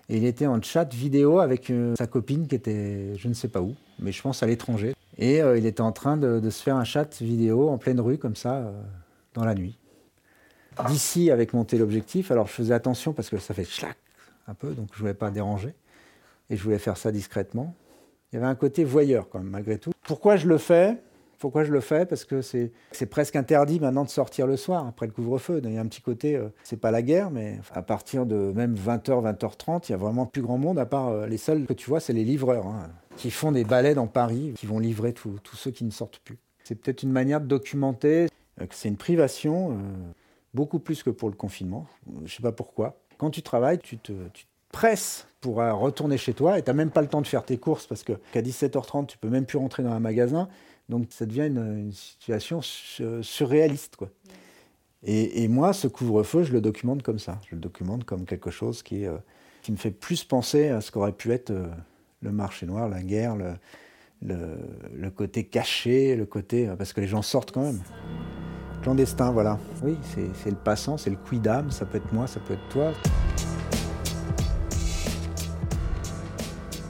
et 0.09 0.17
il 0.17 0.25
était 0.25 0.47
en 0.47 0.61
chat 0.61 0.93
vidéo 0.93 1.39
avec 1.39 1.71
euh, 1.71 1.95
sa 1.97 2.09
copine 2.09 2.49
qui 2.49 2.57
était 2.57 3.17
je 3.17 3.29
ne 3.29 3.35
sais 3.35 3.49
pas 3.49 3.61
où, 3.61 3.75
mais 4.01 4.11
je 4.11 4.21
pense 4.21 4.43
à 4.43 4.47
l'étranger. 4.47 4.95
Et 5.19 5.43
euh, 5.43 5.59
il 5.59 5.67
était 5.67 5.81
en 5.81 5.93
train 5.93 6.17
de, 6.17 6.51
se 6.51 6.63
faire 6.63 6.77
un 6.77 6.85
chat 6.85 7.21
vidéo 7.21 7.69
en 7.69 7.79
pleine 7.79 8.01
rue 8.01 8.19
comme 8.19 8.37
ça 8.37 8.73
dans 9.35 9.45
la 9.45 9.55
nuit. 9.55 9.79
D'ici, 10.89 11.31
avec 11.31 11.53
mon 11.53 11.65
téléobjectif, 11.65 12.31
alors 12.31 12.47
je 12.47 12.53
faisais 12.53 12.75
attention 12.75 13.13
parce 13.13 13.29
que 13.29 13.39
ça 13.39 13.53
fait 13.55 13.65
chlac 13.65 13.97
un 14.49 14.55
peu, 14.55 14.73
donc 14.73 14.89
je 14.95 14.99
voulais 14.99 15.15
pas 15.15 15.31
déranger. 15.31 15.75
Et 16.51 16.57
je 16.57 16.63
voulais 16.63 16.79
faire 16.79 16.97
ça 16.97 17.13
discrètement. 17.13 17.75
Il 18.33 18.37
y 18.37 18.39
avait 18.39 18.47
un 18.47 18.55
côté 18.55 18.85
voyeur 18.85 19.29
quand 19.29 19.39
même, 19.39 19.51
malgré 19.51 19.79
tout. 19.79 19.93
Pourquoi 20.03 20.37
je 20.37 20.49
le 20.49 20.59
fais? 20.59 20.97
Pourquoi 21.39 21.65
je 21.65 21.73
le 21.73 21.81
fais? 21.81 22.07
Parce 22.07 22.25
que 22.25 22.41
c'est 22.41 22.71
presque 23.11 23.37
interdit 23.37 23.81
maintenant 23.81 24.05
de 24.05 24.09
sortir 24.09 24.47
le 24.47 24.57
soir, 24.57 24.87
après 24.87 25.07
le 25.07 25.13
couvre-feu. 25.13 25.61
Il 25.65 25.73
y 25.73 25.77
a 25.77 25.81
un 25.81 25.87
petit 25.87 26.01
côté, 26.01 26.37
euh, 26.37 26.49
c'est 26.63 26.77
pas 26.77 26.91
la 26.91 27.03
guerre, 27.03 27.31
mais 27.31 27.59
à 27.75 27.83
partir 27.83 28.27
de 28.27 28.53
même 28.55 28.75
20h, 28.75 29.35
20h30, 29.35 29.89
il 29.89 29.93
y 29.93 29.95
a 29.95 29.99
vraiment 29.99 30.25
plus 30.25 30.41
grand 30.41 30.57
monde, 30.57 30.79
à 30.79 30.87
part 30.87 31.09
euh, 31.09 31.27
les 31.27 31.39
seuls 31.39 31.67
que 31.67 31.73
tu 31.73 31.91
vois, 31.91 32.01
c'est 32.01 32.13
les 32.13 32.25
livreurs, 32.25 32.67
hein, 32.67 32.91
qui 33.17 33.31
font 33.31 33.51
des 33.53 33.65
balais 33.65 33.95
dans 33.95 34.07
Paris, 34.07 34.53
qui 34.57 34.67
vont 34.67 34.79
livrer 34.79 35.13
tous 35.13 35.57
ceux 35.57 35.73
qui 35.73 35.85
ne 35.85 35.91
sortent 35.91 36.21
plus. 36.21 36.39
C'est 36.65 36.77
peut-être 36.77 37.03
une 37.03 37.13
manière 37.13 37.41
de 37.41 37.47
documenter 37.47 38.29
c'est 38.71 38.89
une 38.89 38.97
privation, 38.97 39.73
euh, 39.73 39.75
beaucoup 40.55 40.79
plus 40.79 41.03
que 41.03 41.11
pour 41.11 41.29
le 41.29 41.35
confinement. 41.37 41.87
Je 42.19 42.23
ne 42.23 42.29
sais 42.29 42.43
pas 42.43 42.53
pourquoi. 42.53 42.99
Quand 43.19 43.31
tu 43.31 43.43
travailles, 43.43 43.79
tu 43.79 43.99
te, 43.99 44.13
presses 44.73 45.27
pour 45.41 45.61
euh, 45.61 45.73
retourner 45.75 46.17
chez 46.17 46.33
toi 46.33 46.59
et 46.59 46.63
tu 46.63 46.71
n'as 46.71 46.75
même 46.75 46.91
pas 46.91 47.03
le 47.03 47.09
temps 47.09 47.21
de 47.21 47.27
faire 47.27 47.45
tes 47.45 47.59
courses 47.59 47.87
parce 47.87 48.03
qu'à 48.03 48.17
17h30, 48.35 49.07
tu 49.07 49.19
peux 49.19 49.29
même 49.29 49.45
plus 49.45 49.59
rentrer 49.59 49.83
dans 49.83 49.93
un 49.93 50.01
magasin. 50.01 50.49
Donc 50.89 51.07
ça 51.11 51.27
devient 51.27 51.47
une, 51.47 51.93
situation 51.93 52.63
su- 52.63 53.23
surréaliste. 53.23 53.97
Quoi. 53.97 54.09
Et, 55.05 55.49
moi, 55.49 55.73
ce 55.73 55.89
couvre-feu, 55.89 56.45
je 56.45 56.53
le 56.53 56.61
documente 56.61 57.03
comme 57.03 57.19
ça. 57.19 57.41
Je 57.51 57.57
le 57.57 57.61
documente 57.61 58.05
comme 58.05 58.25
quelque 58.25 58.51
chose 58.51 58.83
qui, 58.83 59.05
euh, 59.05 59.17
me 59.69 59.77
fait 59.77 59.91
plus 59.91 60.25
penser 60.25 60.69
à 60.69 60.81
ce 60.81 60.91
qu'aurait 60.91 61.13
pu 61.13 61.33
être 61.33 61.51
euh, 61.51 61.67
le 62.21 62.31
marché 62.31 62.67
noir, 62.67 62.89
la 62.89 63.03
guerre, 63.03 63.37
le, 63.37 63.55
le, 64.23 65.11
côté 65.11 65.45
caché, 65.45 66.15
le 66.15 66.25
côté... 66.25 66.69
euh, 66.69 66.77
Parce 66.77 66.93
que 66.93 67.01
les 67.01 67.09
gens 67.09 67.23
sortent 67.23 67.51
quand 67.51 67.63
même. 67.63 67.81
Clandestin, 68.83 69.31
voilà. 69.31 69.59
Oui, 69.83 69.97
c'est 70.15 70.51
le 70.51 70.57
passant, 70.57 70.97
c'est 70.97 71.11
le 71.11 71.17
quidam, 71.17 71.71
ça 71.71 71.87
peut 71.87 71.99
être 71.99 72.13
moi, 72.13 72.27
ça 72.27 72.41
peut 72.41 72.55
être 72.55 72.69
toi. 72.69 72.93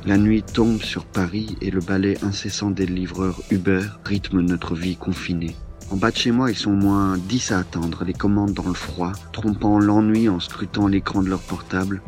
La 0.04 0.16
nuit 0.16 0.42
tombe 0.42 0.82
sur 0.82 1.04
Paris 1.04 1.56
et 1.60 1.70
le 1.70 1.80
balai 1.80 2.16
incessant 2.24 2.70
des 2.70 2.86
livreurs 2.86 3.40
Uber 3.50 3.82
rythme 4.04 4.40
notre 4.40 4.74
vie 4.74 4.96
confinée. 4.96 5.54
En 5.92 5.96
bas 5.96 6.10
de 6.10 6.16
chez 6.16 6.32
moi, 6.32 6.50
ils 6.50 6.56
sont 6.56 6.70
au 6.70 6.74
moins 6.74 7.18
10 7.18 7.52
à 7.52 7.58
attendre, 7.58 8.02
les 8.04 8.14
commandes 8.14 8.52
dans 8.52 8.66
le 8.66 8.74
froid, 8.74 9.12
trompant 9.32 9.78
l'ennui 9.78 10.28
en 10.28 10.40
scrutant 10.40 10.88
l'écran 10.88 11.22
de 11.22 11.28
leur 11.28 11.40
portable. 11.40 12.02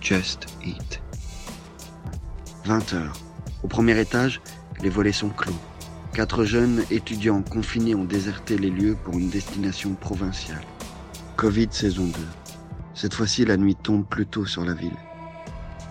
Just 0.00 0.46
eat. 0.64 1.00
20 2.66 2.92
heures. 2.92 3.16
Au 3.62 3.66
premier 3.66 3.98
étage, 3.98 4.40
les 4.82 4.90
volets 4.90 5.12
sont 5.12 5.30
clos. 5.30 5.54
Quatre 6.14 6.44
jeunes 6.44 6.84
étudiants 6.92 7.42
confinés 7.42 7.96
ont 7.96 8.04
déserté 8.04 8.56
les 8.56 8.70
lieux 8.70 8.96
pour 9.02 9.18
une 9.18 9.30
destination 9.30 9.94
provinciale. 9.94 10.62
Covid 11.34 11.66
saison 11.72 12.04
2. 12.04 12.12
Cette 12.94 13.14
fois-ci, 13.14 13.44
la 13.44 13.56
nuit 13.56 13.74
tombe 13.74 14.06
plus 14.06 14.24
tôt 14.24 14.46
sur 14.46 14.64
la 14.64 14.74
ville. 14.74 14.96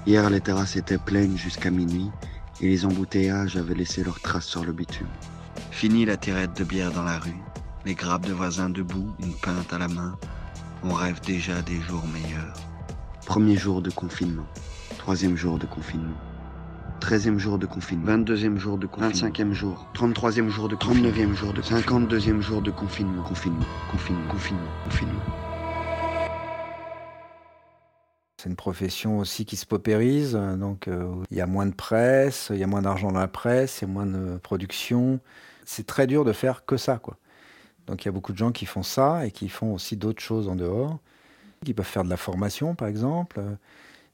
Hier, 0.08 0.30
les 0.30 0.40
terrasses 0.40 0.78
étaient 0.78 0.98
pleines 0.98 1.38
jusqu'à 1.38 1.72
minuit 1.72 2.10
et 2.62 2.70
les 2.70 2.86
embouteillages 2.86 3.58
avaient 3.58 3.76
laissé 3.76 4.02
leurs 4.02 4.22
traces 4.22 4.46
sur 4.46 4.64
le 4.64 4.72
bitume. 4.72 5.10
Fini 5.72 6.06
la 6.06 6.16
tirette 6.16 6.58
de 6.58 6.64
bière 6.64 6.94
dans 6.94 7.04
la 7.04 7.20
rue, 7.20 7.44
les 7.86 7.94
grappes 7.94 8.26
de 8.26 8.32
voisins 8.32 8.70
debout, 8.70 9.14
une 9.20 9.34
pinte 9.34 9.74
à 9.74 9.78
la 9.78 9.90
main. 9.90 10.18
On 10.86 10.94
rêve 10.94 11.20
déjà 11.20 11.62
des 11.64 11.82
jours 11.82 12.06
meilleurs. 12.08 12.54
Premier 13.26 13.58
jour 13.58 13.82
de 13.82 13.90
confinement. 13.90 14.48
Troisième 15.00 15.36
jour 15.36 15.60
de 15.60 15.66
confinement. 15.66 16.16
Treizième 17.04 17.38
jour 17.38 17.60
de 17.60 17.66
confinement. 17.66 18.06
Vingt-deuxième 18.06 18.58
jour 18.58 18.78
de 18.78 18.88
confinement. 18.88 19.10
Vingt-cinquième 19.10 19.52
jour. 19.52 19.86
Trente-troisième 19.94 20.48
jour 20.48 20.70
de 20.70 20.76
confinement. 20.76 21.02
Trente-neuvième 21.02 21.36
jour 21.36 21.52
de 21.52 21.60
confinement. 21.60 21.82
Cinquante-deuxième 21.82 22.42
jour 22.42 22.62
de 22.62 22.72
confinement. 22.72 23.24
Confinement. 23.24 23.66
Confinement. 23.92 24.28
Confinement. 24.30 24.62
Confinement. 24.86 25.22
C'est 28.38 28.48
une 28.48 28.56
profession 28.56 29.20
aussi 29.20 29.44
qui 29.44 29.58
se 29.58 29.66
paupérise, 29.66 30.38
euh, 30.38 30.56
donc 30.56 30.88
euh, 30.88 31.14
il 31.30 31.36
y 31.36 31.42
a 31.42 31.46
moins 31.46 31.66
de 31.66 31.76
presse, 31.76 32.48
il 32.54 32.60
y 32.60 32.64
a 32.64 32.68
moins 32.68 32.82
d'argent 32.82 33.12
dans 33.12 33.20
la 33.20 33.28
presse, 33.28 33.82
il 33.82 33.90
y 33.90 33.92
a 33.92 33.94
moins 33.94 34.06
de 34.06 34.38
production. 34.38 35.20
C'est 35.66 35.86
très 35.86 36.08
dur 36.08 36.24
de 36.24 36.32
faire 36.32 36.64
que 36.64 36.78
ça, 36.78 37.00
quoi. 37.00 37.18
Donc 37.86 38.06
il 38.06 38.08
y 38.08 38.10
a 38.10 38.14
beaucoup 38.14 38.32
de 38.32 38.38
gens 38.38 38.54
qui 38.54 38.66
font 38.66 38.82
ça 38.82 39.26
et 39.26 39.32
qui 39.32 39.50
font 39.50 39.74
aussi 39.74 39.98
d'autres 39.98 40.22
choses 40.22 40.48
en 40.48 40.56
dehors, 40.56 41.00
qui 41.66 41.74
peuvent 41.74 41.86
faire 41.86 42.06
de 42.06 42.10
la 42.10 42.16
formation, 42.16 42.76
par 42.76 42.88
exemple. 42.88 43.42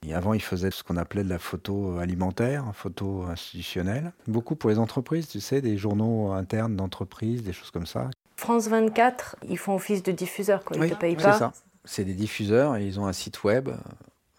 Et 0.07 0.13
avant, 0.13 0.33
ils 0.33 0.41
faisaient 0.41 0.71
ce 0.71 0.83
qu'on 0.83 0.95
appelait 0.97 1.23
de 1.23 1.29
la 1.29 1.39
photo 1.39 1.97
alimentaire, 1.97 2.65
photo 2.73 3.23
institutionnelle. 3.23 4.13
Beaucoup 4.27 4.55
pour 4.55 4.69
les 4.69 4.79
entreprises, 4.79 5.27
tu 5.27 5.41
sais, 5.41 5.61
des 5.61 5.77
journaux 5.77 6.31
internes 6.31 6.75
d'entreprises, 6.75 7.43
des 7.43 7.51
choses 7.53 7.71
comme 7.71 7.85
ça. 7.85 8.09
France 8.37 8.67
24, 8.69 9.35
ils 9.49 9.57
font 9.57 9.75
office 9.75 10.01
de 10.01 10.13
diffuseur, 10.13 10.63
quoi. 10.63 10.77
Ils 10.77 10.83
Oui, 10.83 10.89
te 10.91 10.95
payent 10.95 11.15
c'est 11.17 11.23
pas. 11.25 11.37
ça. 11.37 11.53
C'est 11.83 12.05
des 12.05 12.13
diffuseurs 12.13 12.77
et 12.77 12.85
ils 12.85 12.99
ont 12.99 13.07
un 13.07 13.13
site 13.13 13.43
web 13.43 13.69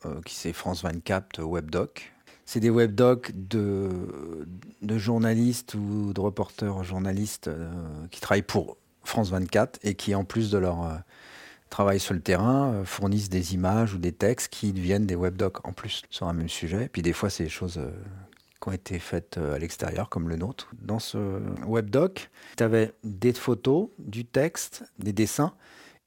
euh, 0.07 0.21
qui 0.25 0.35
c'est 0.35 0.53
France 0.55 0.83
24 0.83 1.43
Webdoc. 1.43 2.13
C'est 2.47 2.61
des 2.61 2.71
webdocs 2.71 3.31
de, 3.35 3.91
de 4.83 4.99
journalistes 4.99 5.75
ou 5.75 6.13
de 6.15 6.21
reporters 6.21 6.83
journalistes 6.85 7.49
euh, 7.49 7.71
qui 8.11 8.21
travaillent 8.21 8.43
pour 8.43 8.79
France 9.05 9.31
24 9.31 9.79
et 9.83 9.95
qui, 9.95 10.15
en 10.15 10.25
plus 10.25 10.51
de 10.51 10.59
leur 10.59 10.83
euh, 11.71 11.77
travail 11.81 12.01
sur 12.01 12.15
le 12.15 12.21
terrain, 12.21 12.73
euh, 12.75 12.85
fournissent 12.85 13.31
des 13.31 13.55
images 13.55 13.95
ou 13.95 13.99
des 13.99 14.13
textes 14.13 14.49
qui 14.49 14.73
deviennent 14.73 15.07
des 15.07 15.17
webdocs 15.17 15.67
en 15.67 15.73
plus 15.73 16.03
sur 16.11 16.29
un 16.29 16.33
même 16.33 16.49
sujet. 16.49 16.89
Puis 16.93 17.03
des 17.03 17.13
fois, 17.13 17.31
c'est 17.31 17.45
des 17.45 17.51
choses 17.51 17.79
euh, 17.79 17.91
qui 18.61 18.69
ont 18.69 18.73
été 18.73 18.99
faites 18.99 19.39
euh, 19.39 19.55
à 19.55 19.59
l'extérieur, 19.59 20.09
comme 20.09 20.29
le 20.29 20.37
nôtre. 20.37 20.71
Dans 20.83 20.99
ce 20.99 21.19
webdoc, 21.67 22.31
tu 22.57 22.63
avais 22.63 22.93
des 23.05 23.33
photos, 23.33 23.89
du 23.99 24.25
texte, 24.25 24.85
des 24.99 25.13
dessins 25.13 25.55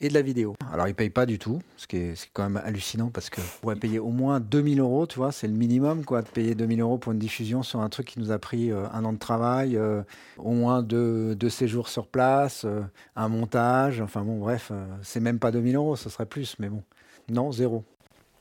et 0.03 0.09
de 0.09 0.13
la 0.13 0.21
vidéo. 0.21 0.53
Alors, 0.71 0.87
ils 0.87 0.91
ne 0.91 0.95
payent 0.95 1.09
pas 1.09 1.25
du 1.25 1.39
tout, 1.39 1.59
ce 1.77 1.87
qui 1.87 1.97
est, 1.97 2.15
c'est 2.15 2.27
quand 2.33 2.43
même 2.43 2.61
hallucinant 2.63 3.09
parce 3.09 3.29
que 3.29 3.39
pourrait 3.61 3.75
payer 3.77 3.99
au 3.99 4.09
moins 4.09 4.39
2000 4.39 4.79
euros, 4.81 5.07
tu 5.07 5.17
vois, 5.17 5.31
c'est 5.31 5.47
le 5.47 5.53
minimum, 5.53 6.03
quoi, 6.03 6.21
de 6.21 6.27
payer 6.27 6.55
2000 6.55 6.81
euros 6.81 6.97
pour 6.97 7.11
une 7.13 7.19
diffusion 7.19 7.63
sur 7.63 7.79
un 7.79 7.89
truc 7.89 8.07
qui 8.07 8.19
nous 8.19 8.31
a 8.31 8.37
pris 8.39 8.71
euh, 8.71 8.85
un 8.91 9.05
an 9.05 9.13
de 9.13 9.17
travail, 9.17 9.77
euh, 9.77 10.03
au 10.37 10.51
moins 10.51 10.83
deux, 10.83 11.35
deux 11.35 11.49
séjours 11.49 11.87
sur 11.87 12.07
place, 12.07 12.65
euh, 12.65 12.81
un 13.15 13.29
montage, 13.29 14.01
enfin 14.01 14.21
bon, 14.23 14.39
bref, 14.39 14.69
euh, 14.71 14.85
c'est 15.01 15.19
même 15.21 15.39
pas 15.39 15.51
2000 15.51 15.75
euros, 15.75 15.95
ce 15.95 16.09
serait 16.09 16.25
plus, 16.25 16.55
mais 16.59 16.67
bon. 16.69 16.83
Non, 17.29 17.51
zéro. 17.53 17.83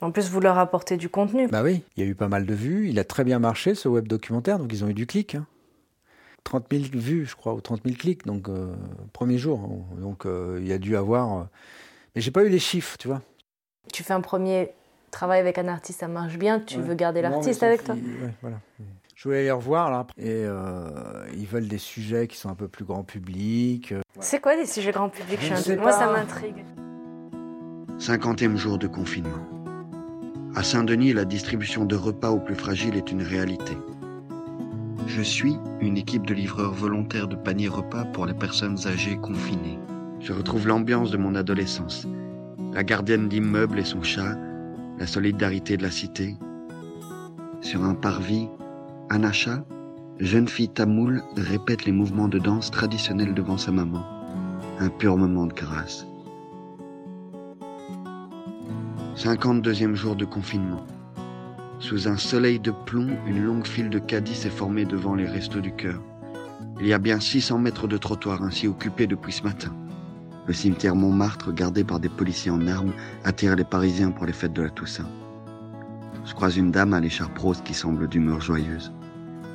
En 0.01 0.11
plus, 0.11 0.29
vous 0.29 0.41
leur 0.41 0.57
apportez 0.57 0.97
du 0.97 1.07
contenu. 1.07 1.47
Bah 1.47 1.63
oui, 1.63 1.81
il 1.95 2.03
y 2.03 2.05
a 2.05 2.09
eu 2.09 2.15
pas 2.15 2.27
mal 2.27 2.45
de 2.45 2.53
vues, 2.53 2.89
il 2.89 2.99
a 2.99 3.05
très 3.05 3.23
bien 3.23 3.39
marché 3.39 3.73
ce 3.73 3.87
web 3.87 4.05
documentaire, 4.05 4.59
donc 4.59 4.73
ils 4.73 4.83
ont 4.83 4.89
eu 4.89 4.93
du 4.93 5.07
clic. 5.07 5.35
hein. 5.35 5.45
30 6.43 6.65
000 6.71 6.83
vues, 6.93 7.25
je 7.25 7.35
crois, 7.35 7.53
ou 7.53 7.61
30 7.61 7.81
000 7.85 7.95
clics, 7.97 8.25
donc 8.25 8.49
euh, 8.49 8.73
premier 9.13 9.37
jour. 9.37 9.59
hein. 9.59 9.99
Donc 10.01 10.25
euh, 10.25 10.57
il 10.61 10.67
y 10.67 10.73
a 10.73 10.77
dû 10.77 10.95
avoir. 10.97 11.37
euh, 11.37 11.43
Mais 12.15 12.21
j'ai 12.21 12.31
pas 12.31 12.43
eu 12.43 12.49
les 12.49 12.59
chiffres, 12.59 12.97
tu 12.97 13.07
vois. 13.07 13.21
Tu 13.91 14.03
fais 14.03 14.13
un 14.13 14.21
premier 14.21 14.71
travail 15.11 15.39
avec 15.39 15.57
un 15.57 15.67
artiste, 15.67 15.99
ça 16.01 16.07
marche 16.07 16.37
bien, 16.37 16.59
tu 16.59 16.77
Ouais. 16.77 16.83
veux 16.83 16.95
garder 16.95 17.21
l'artiste 17.21 17.63
avec 17.63 17.83
toi. 17.83 17.95
ouais, 17.95 18.33
voilà. 18.41 18.57
Je 19.15 19.29
voulais 19.29 19.43
les 19.43 19.51
revoir 19.51 19.89
là. 19.91 19.99
après. 19.99 20.21
Et 20.21 20.43
euh, 20.45 20.89
ils 21.37 21.45
veulent 21.45 21.67
des 21.67 21.77
sujets 21.77 22.27
qui 22.27 22.35
sont 22.35 22.49
un 22.49 22.55
peu 22.55 22.67
plus 22.67 22.83
grand 22.83 23.03
public. 23.03 23.93
C'est 24.19 24.41
quoi 24.41 24.55
les 24.55 24.65
sujets 24.65 24.91
grand 24.91 25.09
public? 25.09 25.39
Je 25.41 25.55
je 25.55 25.73
Moi, 25.79 25.91
ça 25.91 26.11
m'intrigue. 26.11 26.65
Cinquantième 27.99 28.57
jour 28.57 28.77
de 28.77 28.87
confinement. 28.87 29.37
À 30.55 30.63
Saint-Denis, 30.63 31.13
la 31.13 31.25
distribution 31.25 31.85
de 31.85 31.95
repas 31.95 32.31
aux 32.31 32.39
plus 32.39 32.55
fragiles 32.55 32.95
est 32.97 33.11
une 33.11 33.21
réalité. 33.21 33.73
Je 35.07 35.21
suis 35.21 35.57
une 35.81 35.97
équipe 35.97 36.25
de 36.25 36.33
livreurs 36.33 36.73
volontaires 36.73 37.27
de 37.27 37.35
paniers 37.35 37.67
repas 37.67 38.05
pour 38.05 38.25
les 38.25 38.33
personnes 38.33 38.77
âgées 38.87 39.17
confinées. 39.17 39.77
Je 40.19 40.33
retrouve 40.33 40.67
l'ambiance 40.67 41.11
de 41.11 41.17
mon 41.17 41.35
adolescence. 41.35 42.07
La 42.71 42.83
gardienne 42.83 43.27
d'immeuble 43.27 43.79
et 43.79 43.83
son 43.83 44.01
chat, 44.01 44.37
la 44.97 45.05
solidarité 45.05 45.77
de 45.77 45.83
la 45.83 45.91
cité. 45.91 46.37
Sur 47.61 47.83
un 47.83 47.95
parvis, 47.95 48.47
Anacha, 49.09 49.65
jeune 50.19 50.47
fille 50.47 50.69
tamoule, 50.69 51.21
répète 51.35 51.85
les 51.85 51.91
mouvements 51.91 52.29
de 52.29 52.39
danse 52.39 52.71
traditionnels 52.71 53.33
devant 53.33 53.57
sa 53.57 53.71
maman. 53.71 54.05
Un 54.79 54.89
pur 54.89 55.17
moment 55.17 55.47
de 55.47 55.53
grâce. 55.53 56.07
52e 59.15 59.93
jour 59.93 60.15
de 60.15 60.25
confinement. 60.25 60.85
Sous 61.83 62.07
un 62.07 62.15
soleil 62.15 62.61
de 62.61 62.71
plomb, 62.71 63.09
une 63.27 63.43
longue 63.43 63.67
file 63.67 63.89
de 63.89 63.99
caddies 63.99 64.35
s'est 64.35 64.49
formée 64.49 64.85
devant 64.85 65.15
les 65.15 65.27
restos 65.27 65.59
du 65.59 65.75
cœur. 65.75 66.01
Il 66.79 66.87
y 66.87 66.93
a 66.93 66.97
bien 66.97 67.19
600 67.19 67.59
mètres 67.59 67.89
de 67.89 67.97
trottoir 67.97 68.41
ainsi 68.41 68.69
occupés 68.69 69.05
depuis 69.05 69.33
ce 69.33 69.43
matin. 69.43 69.75
Le 70.47 70.53
cimetière 70.53 70.95
Montmartre, 70.95 71.51
gardé 71.51 71.83
par 71.83 71.99
des 71.99 72.07
policiers 72.07 72.51
en 72.51 72.67
armes, 72.67 72.93
attire 73.25 73.57
les 73.57 73.65
Parisiens 73.65 74.11
pour 74.11 74.25
les 74.25 74.31
fêtes 74.31 74.53
de 74.53 74.61
la 74.61 74.69
Toussaint. 74.69 75.09
Je 76.23 76.33
croise 76.33 76.55
une 76.55 76.71
dame 76.71 76.93
à 76.93 77.01
l'écharpe 77.01 77.37
rose 77.37 77.61
qui 77.65 77.73
semble 77.73 78.07
d'humeur 78.07 78.39
joyeuse. 78.39 78.93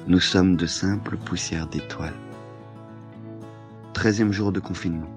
Nous 0.06 0.20
sommes 0.20 0.56
de 0.56 0.66
simples 0.66 1.16
poussières 1.16 1.68
d'étoiles. 1.68 2.12
13e 3.94 4.32
jour 4.32 4.52
de 4.52 4.60
confinement. 4.60 5.08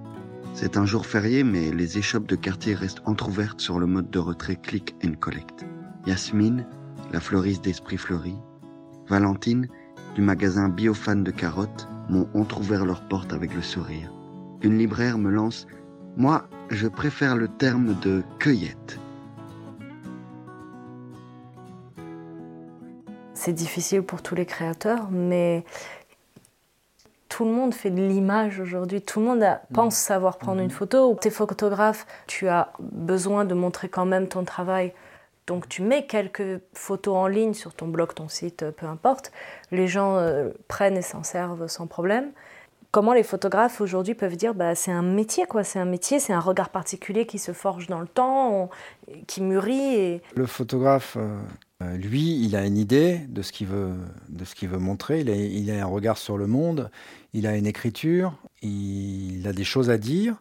C'est 0.53 0.77
un 0.77 0.85
jour 0.85 1.05
férié, 1.05 1.43
mais 1.43 1.73
les 1.73 1.97
échoppes 1.97 2.27
de 2.27 2.37
quartier 2.37 2.73
restent 2.73 3.01
entr'ouvertes 3.03 3.59
sur 3.59 3.79
le 3.79 3.85
mode 3.85 4.09
de 4.09 4.19
retrait 4.19 4.55
click 4.55 4.95
and 5.05 5.15
collect. 5.19 5.65
Yasmine, 6.07 6.65
la 7.11 7.19
fleuriste 7.19 7.63
d'Esprit 7.63 7.97
Fleuri, 7.97 8.35
Valentine, 9.07 9.67
du 10.15 10.21
magasin 10.21 10.69
Biofan 10.69 11.17
de 11.23 11.31
carottes, 11.31 11.87
m'ont 12.09 12.27
entr'ouvert 12.33 12.85
leurs 12.85 13.07
portes 13.07 13.33
avec 13.33 13.53
le 13.53 13.61
sourire. 13.61 14.11
Une 14.61 14.77
libraire 14.77 15.17
me 15.17 15.29
lance 15.29 15.67
Moi, 16.17 16.43
je 16.69 16.87
préfère 16.87 17.35
le 17.37 17.47
terme 17.47 17.97
de 18.01 18.21
cueillette. 18.39 18.99
C'est 23.33 23.53
difficile 23.53 24.03
pour 24.03 24.21
tous 24.21 24.35
les 24.35 24.45
créateurs, 24.45 25.09
mais 25.09 25.63
tout 27.29 27.45
le 27.45 27.51
monde 27.51 27.73
fait 27.73 27.89
de 27.89 28.01
l'image 28.01 28.59
aujourd'hui. 28.59 29.01
Tout 29.01 29.19
le 29.21 29.25
monde 29.25 29.41
a- 29.41 29.61
pense 29.73 29.95
savoir 29.95 30.37
prendre 30.37 30.61
une 30.61 30.69
photo. 30.69 31.17
Tu 31.21 31.29
es 31.29 31.31
photographe, 31.31 32.05
tu 32.27 32.47
as 32.49 32.71
besoin 32.81 33.45
de 33.45 33.53
montrer 33.53 33.87
quand 33.89 34.05
même 34.05 34.27
ton 34.27 34.43
travail. 34.43 34.93
Donc 35.47 35.67
tu 35.67 35.81
mets 35.81 36.05
quelques 36.05 36.61
photos 36.73 37.15
en 37.15 37.27
ligne 37.27 37.53
sur 37.53 37.73
ton 37.73 37.87
blog, 37.87 38.13
ton 38.13 38.27
site, 38.27 38.69
peu 38.71 38.85
importe. 38.85 39.31
Les 39.71 39.87
gens 39.87 40.17
euh, 40.17 40.49
prennent 40.67 40.97
et 40.97 41.01
s'en 41.01 41.23
servent 41.23 41.67
sans 41.67 41.87
problème. 41.87 42.31
comment 42.91 43.13
les 43.13 43.23
photographes 43.23 43.81
aujourd'hui 43.81 44.13
peuvent 44.13 44.35
dire 44.35 44.53
bah, 44.53 44.75
c'est 44.75 44.91
un 44.91 45.01
métier, 45.01 45.45
quoi. 45.45 45.63
C'est 45.63 45.79
un 45.79 45.85
métier, 45.85 46.19
c'est 46.19 46.33
un 46.33 46.39
regard 46.39 46.69
particulier 46.69 47.25
qui 47.25 47.39
se 47.39 47.53
forge 47.53 47.87
dans 47.87 47.99
le 47.99 48.07
temps, 48.07 48.69
qui 49.27 49.41
mûrit. 49.41 50.21
Le 50.35 50.45
photographe, 50.45 51.17
euh, 51.81 51.97
lui, 51.97 52.43
il 52.43 52.55
a 52.55 52.65
une 52.65 52.77
idée 52.77 53.19
de 53.27 53.41
ce 53.41 53.51
qu'il 53.51 53.67
veut, 53.67 53.93
de 54.29 54.45
ce 54.45 54.55
qu'il 54.55 54.69
veut 54.69 54.77
montrer. 54.77 55.21
Il 55.21 55.71
a, 55.71 55.83
un 55.83 55.87
regard 55.87 56.17
sur 56.17 56.37
le 56.37 56.47
monde, 56.47 56.91
il 57.33 57.47
a 57.47 57.55
une 57.57 57.65
écriture, 57.65 58.37
il 58.61 59.45
a 59.47 59.53
des 59.53 59.63
choses 59.63 59.89
à 59.89 59.97
dire. 59.97 60.35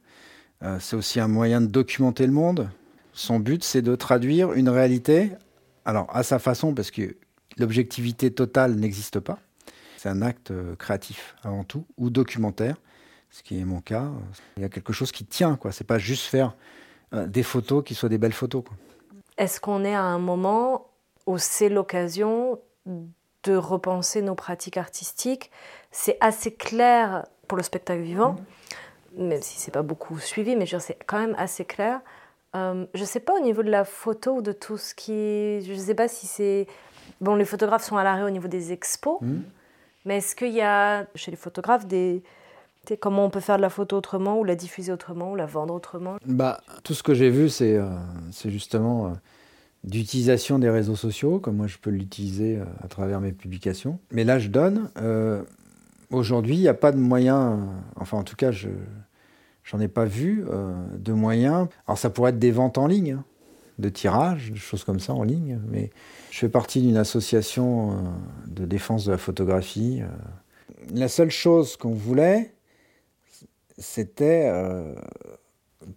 Euh, 0.63 0.79
c'est 0.81 0.97
aussi 0.97 1.21
un 1.21 1.29
moyen 1.29 1.61
de 1.61 1.67
documenter 1.67 2.27
le 2.27 2.33
monde. 2.33 2.69
Son 3.13 3.41
but, 3.41 3.65
c'est 3.65 3.83
de 3.83 3.95
traduire 3.97 4.53
une 4.53 4.69
réalité, 4.69 5.33
alors 5.85 6.07
à 6.15 6.23
sa 6.23 6.39
façon, 6.39 6.75
parce 6.75 6.91
que 6.91 7.17
l'objectivité 7.59 8.31
totale 8.31 8.75
n'existe 8.75 9.21
pas. 9.21 9.39
C'est 9.97 10.09
un 10.09 10.23
acte 10.23 10.51
euh, 10.51 10.77
créatif 10.77 11.37
avant 11.43 11.65
tout, 11.65 11.85
ou 11.99 12.09
documentaire, 12.09 12.77
ce 13.31 13.43
qui 13.43 13.61
est 13.61 13.65
mon 13.65 13.81
cas. 13.81 14.09
Il 14.57 14.63
y 14.63 14.65
a 14.65 14.69
quelque 14.69 14.93
chose 14.93 15.13
qui 15.13 15.25
tient, 15.25 15.57
quoi. 15.57 15.73
C'est 15.73 15.85
pas 15.85 15.99
juste 15.99 16.25
faire 16.25 16.57
euh, 17.13 17.27
des 17.27 17.43
photos 17.43 17.85
qui 17.85 17.95
soient 17.95 18.09
des 18.09 18.19
belles 18.19 18.33
photos. 18.33 18.65
Est-ce 19.37 19.61
qu'on 19.61 19.85
est 19.85 19.95
à 19.95 20.03
un 20.03 20.19
moment 20.19 20.87
où 21.27 21.39
c'est 21.39 21.69
l'occasion 21.69 22.59
de 22.87 23.57
repenser 23.57 24.23
nos 24.23 24.35
pratiques 24.35 24.77
artistiques? 24.77 25.51
C'est 25.91 26.17
assez 26.21 26.55
clair 26.55 27.27
pour 27.47 27.57
le 27.57 27.63
spectacle 27.63 28.03
vivant, 28.03 28.37
mmh. 29.17 29.27
même 29.27 29.43
si 29.43 29.59
c'est 29.59 29.71
pas 29.71 29.83
beaucoup 29.83 30.19
suivi, 30.19 30.57
mais 30.57 30.67
c'est 30.67 30.99
quand 31.07 31.19
même 31.19 31.35
assez 31.37 31.65
clair. 31.65 32.01
Euh, 32.57 32.87
je 32.95 33.05
sais 33.05 33.21
pas 33.21 33.37
au 33.39 33.43
niveau 33.43 33.63
de 33.63 33.71
la 33.71 33.85
photo 33.85 34.37
ou 34.37 34.43
de 34.43 34.53
tout 34.53 34.77
ce 34.77 34.95
qui. 34.95 35.63
Je 35.63 35.75
sais 35.75 35.95
pas 35.95 36.09
si 36.09 36.27
c'est. 36.27 36.67
Bon, 37.21 37.35
les 37.35 37.45
photographes 37.45 37.85
sont 37.85 37.97
à 37.97 38.05
l'arrêt 38.05 38.23
au 38.23 38.31
niveau 38.31 38.49
des 38.49 38.73
expos. 38.73 39.21
Mmh. 39.21 39.37
Mais 40.05 40.19
est-ce 40.19 40.35
qu'il 40.35 40.53
y 40.53 40.63
a 40.63 41.07
chez 41.15 41.31
les 41.31 41.37
photographes 41.37 41.87
des, 41.87 42.23
comment 43.01 43.27
on 43.27 43.31
peut 43.31 43.41
faire 43.41 43.59
de 43.59 43.63
la 43.63 43.69
photo 43.69 43.99
autrement 43.99 44.39
ou 44.39 44.45
la 44.45 44.57
diffuser 44.57 44.91
autrement 44.93 45.33
ou 45.33 45.37
la 45.37 45.45
vendre 45.45 45.75
autrement? 45.75 46.17
Bah, 46.25 46.61
Tout 46.83 46.95
ce 46.95 47.03
que 47.03 47.13
j'ai 47.13 47.29
vu, 47.29 47.51
c'est 47.51 47.77
euh, 47.77 47.91
justement 48.47 49.07
euh, 49.07 49.11
d'utilisation 49.85 50.59
des 50.59 50.71
réseaux 50.71 50.97
sociaux, 50.97 51.39
comme 51.39 51.57
moi 51.57 51.67
je 51.67 51.77
peux 51.77 51.91
l'utiliser 51.91 52.59
à 52.83 52.89
travers 52.89 53.21
mes 53.21 53.33
publications. 53.33 53.99
Mais 54.11 54.25
là, 54.25 54.39
je 54.39 54.49
donne. 54.49 54.91
Aujourd'hui, 56.11 56.57
il 56.57 56.61
n'y 56.61 56.69
a 56.69 56.75
pas 56.75 56.91
de 56.91 56.99
moyen, 56.99 57.61
enfin 57.95 58.19
en 58.19 58.25
tout 58.25 58.35
cas, 58.35 58.51
je 58.51 58.69
j'en 59.71 59.81
ai 59.81 59.89
pas 59.89 60.05
vu 60.05 60.45
de 60.93 61.13
moyens. 61.13 61.69
Alors 61.87 61.99
ça 61.99 62.11
pourrait 62.11 62.31
être 62.31 62.39
des 62.39 62.51
ventes 62.51 62.79
en 62.79 62.87
ligne, 62.87 63.13
hein, 63.13 63.25
de 63.81 63.89
tirage, 63.89 64.53
des 64.53 64.59
choses 64.59 64.85
comme 64.85 65.01
ça 65.01 65.15
en 65.15 65.23
ligne, 65.23 65.59
mais 65.69 65.91
je 66.31 66.39
fais 66.39 66.49
partie 66.49 66.81
d'une 66.81 66.97
association 66.97 67.93
euh, 67.93 67.95
de 68.47 68.65
défense 68.65 69.05
de 69.05 69.11
la 69.11 69.19
photographie. 69.19 70.01
Euh. 70.03 70.07
La 70.95 71.09
seule 71.09 71.31
chose 71.31 71.77
qu'on 71.77 71.93
voulait, 71.93 72.55
c'était 73.79 74.49
euh, 74.53 74.95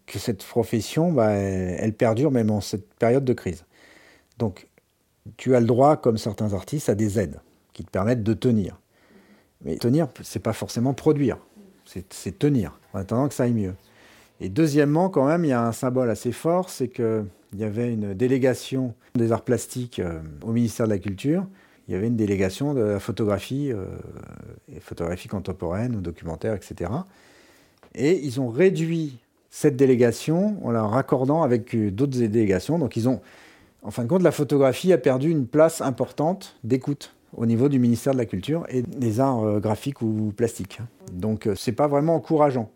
que 0.06 0.18
cette 0.18 0.44
profession, 0.44 1.12
bah, 1.12 1.32
elle, 1.32 1.94
perdure 1.94 2.32
même 2.32 2.50
en 2.50 2.62
cette 2.62 2.94
période 2.96 3.26
de 3.26 3.34
crise. 3.34 3.66
Donc, 4.40 4.68
tu 5.38 5.56
as 5.56 5.60
le 5.60 5.66
droit, 5.66 5.98
comme 5.98 6.18
certains 6.18 6.54
artistes, 6.54 6.90
à 6.90 6.96
des 6.96 7.20
aides 7.20 7.40
qui 7.74 7.84
te 7.84 7.90
permettent 7.90 8.24
de 8.24 8.34
tenir. 8.34 8.80
Mais 9.64 9.78
tenir, 9.78 10.08
c'est 10.24 10.42
pas 10.42 10.54
forcément 10.54 10.94
produire, 10.94 11.38
c'est 11.86 12.38
tenir, 12.38 12.78
en 12.94 13.00
attendant 13.00 13.28
que 13.28 13.34
ça 13.34 13.44
aille 13.44 13.54
mieux. 13.54 13.76
Et 14.40 14.50
deuxièmement, 14.50 15.10
quand 15.10 15.26
même, 15.26 15.46
il 15.46 15.50
y 15.50 15.54
a 15.54 15.66
un 15.66 15.72
symbole 15.72 16.10
assez 16.10 16.32
fort, 16.32 16.70
c'est 16.70 16.88
que 16.88 17.24
il 17.54 17.60
y 17.60 17.64
avait 17.64 17.94
une 17.94 18.14
délégation 18.14 18.94
des 19.16 19.32
arts 19.32 19.44
plastiques 19.44 20.00
euh, 20.00 20.20
au 20.44 20.52
ministère 20.52 20.88
de 20.88 20.92
la 20.92 20.98
Culture. 20.98 21.46
Il 21.88 21.94
y 21.94 21.98
avait 21.98 22.08
une 22.08 22.16
délégation 22.16 22.74
de 22.74 22.82
la 22.82 23.00
photographie, 23.00 23.72
euh, 23.72 23.86
photographie 24.80 25.28
contemporaine 25.28 25.96
ou 25.96 26.02
documentaire, 26.02 26.56
etc. 26.56 26.90
Et 27.94 28.20
ils 28.24 28.42
ont 28.42 28.48
réduit 28.48 29.20
cette 29.50 29.76
délégation 29.76 30.58
en 30.66 30.72
la 30.72 30.82
raccordant 30.84 31.44
avec 31.44 31.76
d'autres 31.94 32.18
délégations. 32.18 32.80
Donc 32.80 32.96
ils 32.96 33.08
ont, 33.08 33.22
en 33.84 33.92
fin 33.92 34.04
de 34.04 34.08
compte, 34.08 34.24
la 34.24 34.32
photographie 34.32 34.92
a 34.94 34.98
perdu 34.98 35.30
une 35.30 35.46
place 35.46 35.82
importante 35.82 36.56
d'écoute 36.64 37.14
au 37.36 37.46
niveau 37.46 37.70
du 37.70 37.80
ministère 37.80 38.14
de 38.14 38.18
la 38.18 38.26
Culture 38.26 38.66
et 38.70 38.82
des 38.82 39.20
arts 39.20 39.44
euh, 39.44 39.60
graphiques 39.60 40.02
ou 40.02 40.34
plastiques. 40.36 40.80
Donc 41.12 41.48
c'est 41.56 41.74
pas 41.74 41.88
vraiment 41.88 42.16
encourageant. 42.16 42.72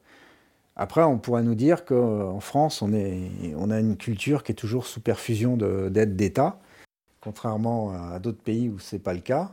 Après, 0.80 1.02
on 1.02 1.18
pourrait 1.18 1.42
nous 1.42 1.56
dire 1.56 1.86
qu'en 1.86 2.40
France, 2.40 2.84
on, 2.84 2.94
a 2.94 3.80
une 3.80 3.98
culture 3.98 4.44
qui 4.44 4.52
est 4.52 4.56
toujours 4.56 4.86
sous 4.86 5.02
perfusion 5.02 5.58
d'aides 5.58 6.16
d'État, 6.16 6.60
contrairement 7.20 7.92
à 7.92 8.20
d'autres 8.20 8.42
pays 8.42 8.70
où 8.70 8.78
ce 8.78 8.96
n'est 8.96 9.02
pas 9.02 9.16
le 9.16 9.22
cas, 9.22 9.50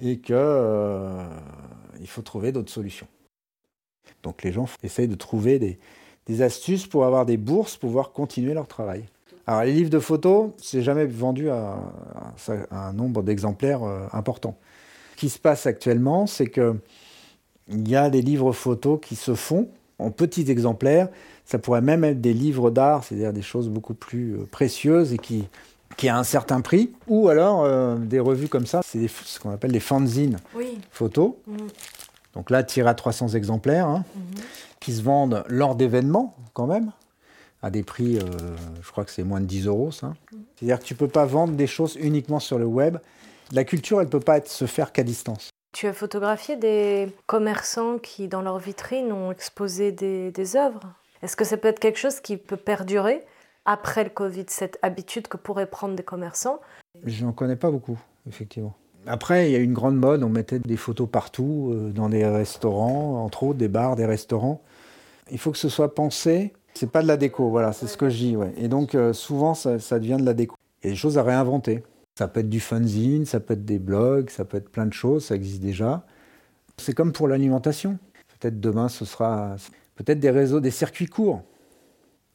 et 0.00 0.20
qu'il 0.20 0.34
euh, 0.34 1.28
faut 2.06 2.22
trouver 2.22 2.50
d'autres 2.50 2.72
solutions. 2.72 3.06
Donc 4.22 4.42
les 4.42 4.52
gens 4.52 4.66
essayent 4.82 5.06
de 5.06 5.16
trouver 5.16 5.58
des, 5.58 6.42
astuces 6.42 6.86
pour 6.86 7.04
avoir 7.04 7.26
des 7.26 7.36
bourses, 7.36 7.76
pour 7.76 7.90
pouvoir 7.90 8.12
continuer 8.12 8.54
leur 8.54 8.66
travail. 8.66 9.04
Alors 9.46 9.64
les 9.64 9.72
livres 9.72 9.90
de 9.90 9.98
photos, 9.98 10.52
c'est 10.56 10.80
jamais 10.80 11.04
vendu 11.04 11.50
à, 11.50 11.76
un 12.70 12.94
nombre 12.94 13.22
d'exemplaires 13.22 13.82
euh, 13.82 14.06
important. 14.12 14.56
Ce 15.12 15.16
qui 15.18 15.28
se 15.28 15.38
passe 15.38 15.66
actuellement, 15.66 16.26
c'est 16.26 16.48
qu'il 16.48 16.80
y 17.86 17.96
a 17.96 18.08
des 18.08 18.22
livres 18.22 18.52
photos 18.52 18.98
qui 19.02 19.14
se 19.14 19.34
font 19.34 19.68
en 20.02 20.10
petits 20.10 20.50
exemplaires. 20.50 21.08
Ça 21.44 21.58
pourrait 21.58 21.80
même 21.80 22.04
être 22.04 22.20
des 22.20 22.34
livres 22.34 22.70
d'art, 22.70 23.04
c'est-à-dire 23.04 23.32
des 23.32 23.42
choses 23.42 23.68
beaucoup 23.68 23.94
plus 23.94 24.34
euh, 24.34 24.48
précieuses 24.50 25.12
et 25.12 25.18
qui, 25.18 25.48
qui 25.96 26.08
a 26.08 26.16
un 26.16 26.24
certain 26.24 26.60
prix. 26.60 26.92
Ou 27.08 27.28
alors 27.28 27.64
euh, 27.64 27.96
des 27.96 28.20
revues 28.20 28.48
comme 28.48 28.66
ça, 28.66 28.80
c'est 28.84 29.08
ce 29.08 29.40
qu'on 29.40 29.50
appelle 29.50 29.72
des 29.72 29.80
fanzines 29.80 30.38
photos. 30.90 31.34
Mm. 31.46 31.56
Donc 32.34 32.50
là, 32.50 32.62
tiré 32.62 32.88
à 32.88 32.94
300 32.94 33.28
exemplaires, 33.28 33.86
hein, 33.86 34.04
mm-hmm. 34.16 34.40
qui 34.80 34.92
se 34.92 35.02
vendent 35.02 35.44
lors 35.48 35.74
d'événements 35.74 36.36
quand 36.54 36.66
même, 36.66 36.92
à 37.62 37.70
des 37.70 37.82
prix, 37.82 38.18
euh, 38.18 38.22
je 38.82 38.90
crois 38.90 39.04
que 39.04 39.10
c'est 39.10 39.24
moins 39.24 39.40
de 39.40 39.46
10 39.46 39.66
euros 39.66 39.90
ça. 39.90 40.08
Mm. 40.08 40.36
C'est-à-dire 40.56 40.78
que 40.78 40.84
tu 40.84 40.94
ne 40.94 40.98
peux 40.98 41.08
pas 41.08 41.26
vendre 41.26 41.54
des 41.54 41.66
choses 41.66 41.96
uniquement 42.00 42.40
sur 42.40 42.58
le 42.58 42.66
web. 42.66 42.98
La 43.52 43.64
culture, 43.64 44.00
elle 44.00 44.06
ne 44.06 44.10
peut 44.10 44.20
pas 44.20 44.38
être, 44.38 44.48
se 44.48 44.66
faire 44.66 44.92
qu'à 44.92 45.02
distance. 45.02 45.51
Tu 45.72 45.86
as 45.86 45.94
photographié 45.94 46.56
des 46.56 47.08
commerçants 47.26 47.98
qui, 47.98 48.28
dans 48.28 48.42
leur 48.42 48.58
vitrine, 48.58 49.10
ont 49.10 49.32
exposé 49.32 49.90
des, 49.90 50.56
œuvres. 50.56 50.92
Est-ce 51.22 51.34
que 51.34 51.44
ça 51.44 51.56
peut 51.56 51.68
être 51.68 51.78
quelque 51.78 51.98
chose 51.98 52.20
qui 52.20 52.36
peut 52.36 52.58
perdurer 52.58 53.22
après 53.64 54.04
le 54.04 54.10
Covid, 54.10 54.44
cette 54.48 54.78
habitude 54.82 55.28
que 55.28 55.38
pourraient 55.38 55.66
prendre 55.66 55.96
des 55.96 56.02
commerçants? 56.02 56.60
Je 57.04 57.24
n'en 57.24 57.32
connais 57.32 57.56
pas 57.56 57.70
beaucoup, 57.70 57.98
effectivement. 58.28 58.74
Après, 59.06 59.48
il 59.48 59.52
y 59.52 59.56
a 59.56 59.60
une 59.60 59.72
grande 59.72 59.96
mode, 59.96 60.22
on 60.22 60.28
mettait 60.28 60.58
des 60.58 60.76
photos 60.76 61.08
partout, 61.10 61.70
euh, 61.72 61.90
dans 61.90 62.10
des 62.10 62.24
restaurants, 62.26 63.24
entre 63.24 63.44
autres, 63.44 63.58
des 63.58 63.68
bars, 63.68 63.96
des 63.96 64.06
restaurants. 64.06 64.62
Il 65.30 65.38
faut 65.38 65.52
que 65.52 65.58
ce 65.58 65.70
soit 65.70 65.94
pensé. 65.94 66.52
C'est 66.74 66.90
pas 66.90 67.02
de 67.02 67.08
la 67.08 67.16
déco, 67.16 67.48
voilà, 67.48 67.72
c'est 67.72 67.86
ce 67.86 67.96
que 67.96 68.10
je 68.10 68.16
dis. 68.16 68.36
Et 68.56 68.68
donc, 68.68 68.94
euh, 68.94 69.12
souvent, 69.12 69.54
ça, 69.54 69.78
ça 69.78 69.98
devient 69.98 70.18
de 70.20 70.26
la 70.26 70.34
déco. 70.34 70.54
Il 70.82 70.88
y 70.88 70.90
a 70.90 70.92
des 70.92 70.98
choses 70.98 71.16
à 71.16 71.22
réinventer. 71.22 71.82
Ça 72.22 72.28
peut 72.28 72.38
être 72.38 72.48
du 72.48 72.60
fanzine, 72.60 73.26
ça 73.26 73.40
peut 73.40 73.54
être 73.54 73.64
des 73.64 73.80
blogs, 73.80 74.30
ça 74.30 74.44
peut 74.44 74.56
être 74.56 74.68
plein 74.68 74.86
de 74.86 74.92
choses, 74.92 75.24
ça 75.24 75.34
existe 75.34 75.60
déjà. 75.60 76.06
C'est 76.76 76.94
comme 76.94 77.10
pour 77.10 77.26
l'alimentation. 77.26 77.98
Peut-être 78.38 78.60
demain, 78.60 78.88
ce 78.88 79.04
sera 79.04 79.56
peut-être 79.96 80.20
des 80.20 80.30
réseaux, 80.30 80.60
des 80.60 80.70
circuits 80.70 81.06
courts. 81.06 81.42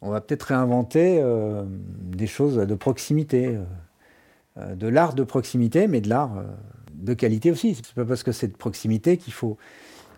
On 0.01 0.09
va 0.09 0.19
peut-être 0.19 0.43
réinventer 0.43 1.21
euh, 1.21 1.63
des 1.69 2.27
choses 2.27 2.57
de 2.57 2.75
proximité, 2.75 3.55
euh, 3.55 3.63
euh, 4.57 4.75
de 4.75 4.89
l'art 4.89 5.13
de 5.13 5.23
proximité, 5.23 5.87
mais 5.87 6.01
de 6.01 6.09
l'art 6.09 6.33
de 6.91 7.13
qualité 7.13 7.49
aussi. 7.49 7.75
C'est 7.75 7.95
pas 7.95 8.03
parce 8.03 8.23
que 8.23 8.33
c'est 8.33 8.49
de 8.49 8.57
proximité 8.57 9.15
qu'il 9.15 9.31
faut, 9.31 9.57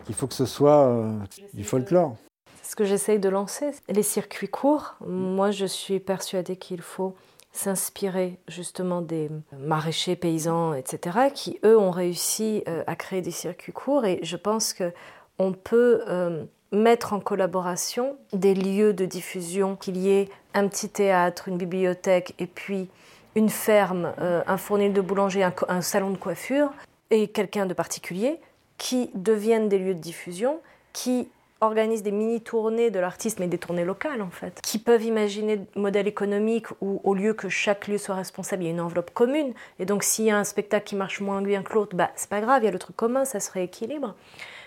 qu'il 0.04 0.16
faut 0.16 0.26
que 0.26 0.34
ce 0.34 0.46
soit 0.46 1.12
du 1.54 1.62
folklore. 1.62 2.16
C'est 2.60 2.72
ce 2.72 2.74
que 2.74 2.84
j'essaye 2.84 3.20
de 3.20 3.28
lancer. 3.28 3.70
Les 3.88 4.02
circuits 4.02 4.48
courts, 4.48 4.96
moi 5.06 5.52
je 5.52 5.66
suis 5.66 6.00
persuadée 6.00 6.56
qu'il 6.56 6.82
faut 6.82 7.14
s'inspirer 7.52 8.38
justement 8.48 9.00
des 9.02 9.30
maraîchers, 9.58 10.16
paysans, 10.16 10.74
etc., 10.74 11.30
qui 11.34 11.58
eux 11.64 11.76
ont 11.76 11.90
réussi 11.90 12.62
euh, 12.68 12.84
à 12.86 12.94
créer 12.94 13.22
des 13.22 13.30
circuits 13.30 13.72
courts. 13.72 14.04
Et 14.04 14.20
je 14.22 14.36
pense 14.36 14.72
que 14.72 14.92
on 15.38 15.52
peut 15.52 16.02
euh, 16.08 16.44
mettre 16.70 17.12
en 17.12 17.20
collaboration 17.20 18.16
des 18.32 18.54
lieux 18.54 18.92
de 18.92 19.04
diffusion, 19.04 19.74
qu'il 19.74 19.96
y 19.96 20.10
ait 20.10 20.28
un 20.54 20.68
petit 20.68 20.88
théâtre, 20.88 21.48
une 21.48 21.56
bibliothèque, 21.56 22.34
et 22.38 22.46
puis 22.46 22.88
une 23.34 23.48
ferme, 23.48 24.12
euh, 24.20 24.42
un 24.46 24.56
fournil 24.56 24.92
de 24.92 25.00
boulanger, 25.00 25.42
un, 25.42 25.54
un 25.68 25.80
salon 25.80 26.10
de 26.10 26.18
coiffure, 26.18 26.70
et 27.10 27.28
quelqu'un 27.28 27.66
de 27.66 27.74
particulier, 27.74 28.38
qui 28.78 29.10
deviennent 29.14 29.68
des 29.68 29.78
lieux 29.78 29.94
de 29.94 30.00
diffusion, 30.00 30.60
qui 30.92 31.28
organisent 31.60 32.02
des 32.02 32.10
mini-tournées 32.10 32.90
de 32.90 32.98
l'artiste, 32.98 33.38
mais 33.38 33.46
des 33.46 33.58
tournées 33.58 33.84
locales 33.84 34.22
en 34.22 34.30
fait, 34.30 34.60
qui 34.62 34.78
peuvent 34.78 35.04
imaginer 35.04 35.58
des 35.58 35.80
modèles 35.80 36.08
économiques 36.08 36.66
où 36.80 37.00
au 37.04 37.14
lieu 37.14 37.34
que 37.34 37.48
chaque 37.48 37.88
lieu 37.88 37.98
soit 37.98 38.14
responsable, 38.14 38.62
il 38.62 38.66
y 38.66 38.68
a 38.68 38.72
une 38.72 38.80
enveloppe 38.80 39.12
commune. 39.12 39.52
Et 39.78 39.84
donc 39.84 40.02
s'il 40.02 40.26
y 40.26 40.30
a 40.30 40.38
un 40.38 40.44
spectacle 40.44 40.86
qui 40.86 40.96
marche 40.96 41.20
moins 41.20 41.42
bien 41.42 41.62
que 41.62 41.74
l'autre, 41.74 41.96
bah, 41.96 42.10
c'est 42.16 42.30
pas 42.30 42.40
grave, 42.40 42.62
il 42.62 42.66
y 42.66 42.68
a 42.68 42.72
le 42.72 42.78
truc 42.78 42.96
commun, 42.96 43.24
ça 43.24 43.40
se 43.40 43.50
rééquilibre. 43.50 44.14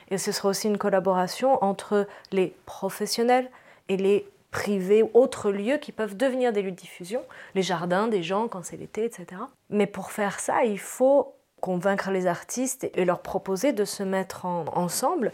Et 0.10 0.18
ce 0.18 0.32
sera 0.32 0.50
aussi 0.50 0.68
une 0.68 0.78
collaboration 0.78 1.64
entre 1.64 2.08
les 2.32 2.54
professionnels 2.66 3.50
et 3.90 3.98
les 3.98 4.28
privés, 4.52 5.04
autres 5.14 5.50
lieux 5.50 5.78
qui 5.78 5.92
peuvent 5.92 6.16
devenir 6.16 6.54
des 6.54 6.62
lieux 6.62 6.72
de 6.72 6.76
diffusion, 6.76 7.24
les 7.56 7.64
jardins 7.64 8.08
des 8.08 8.22
gens 8.22 8.48
quand 8.48 8.64
c'est 8.64 8.78
l'été, 8.78 9.04
etc. 9.04 9.26
Mais 9.72 9.88
pour 9.88 10.12
faire 10.12 10.40
ça, 10.40 10.64
il 10.64 10.80
faut 10.80 11.34
convaincre 11.60 12.12
les 12.12 12.28
artistes 12.28 12.90
et 12.94 13.06
leur 13.06 13.22
proposer 13.22 13.72
de 13.72 13.86
se 13.86 14.04
mettre 14.04 14.46
ensemble 14.46 15.32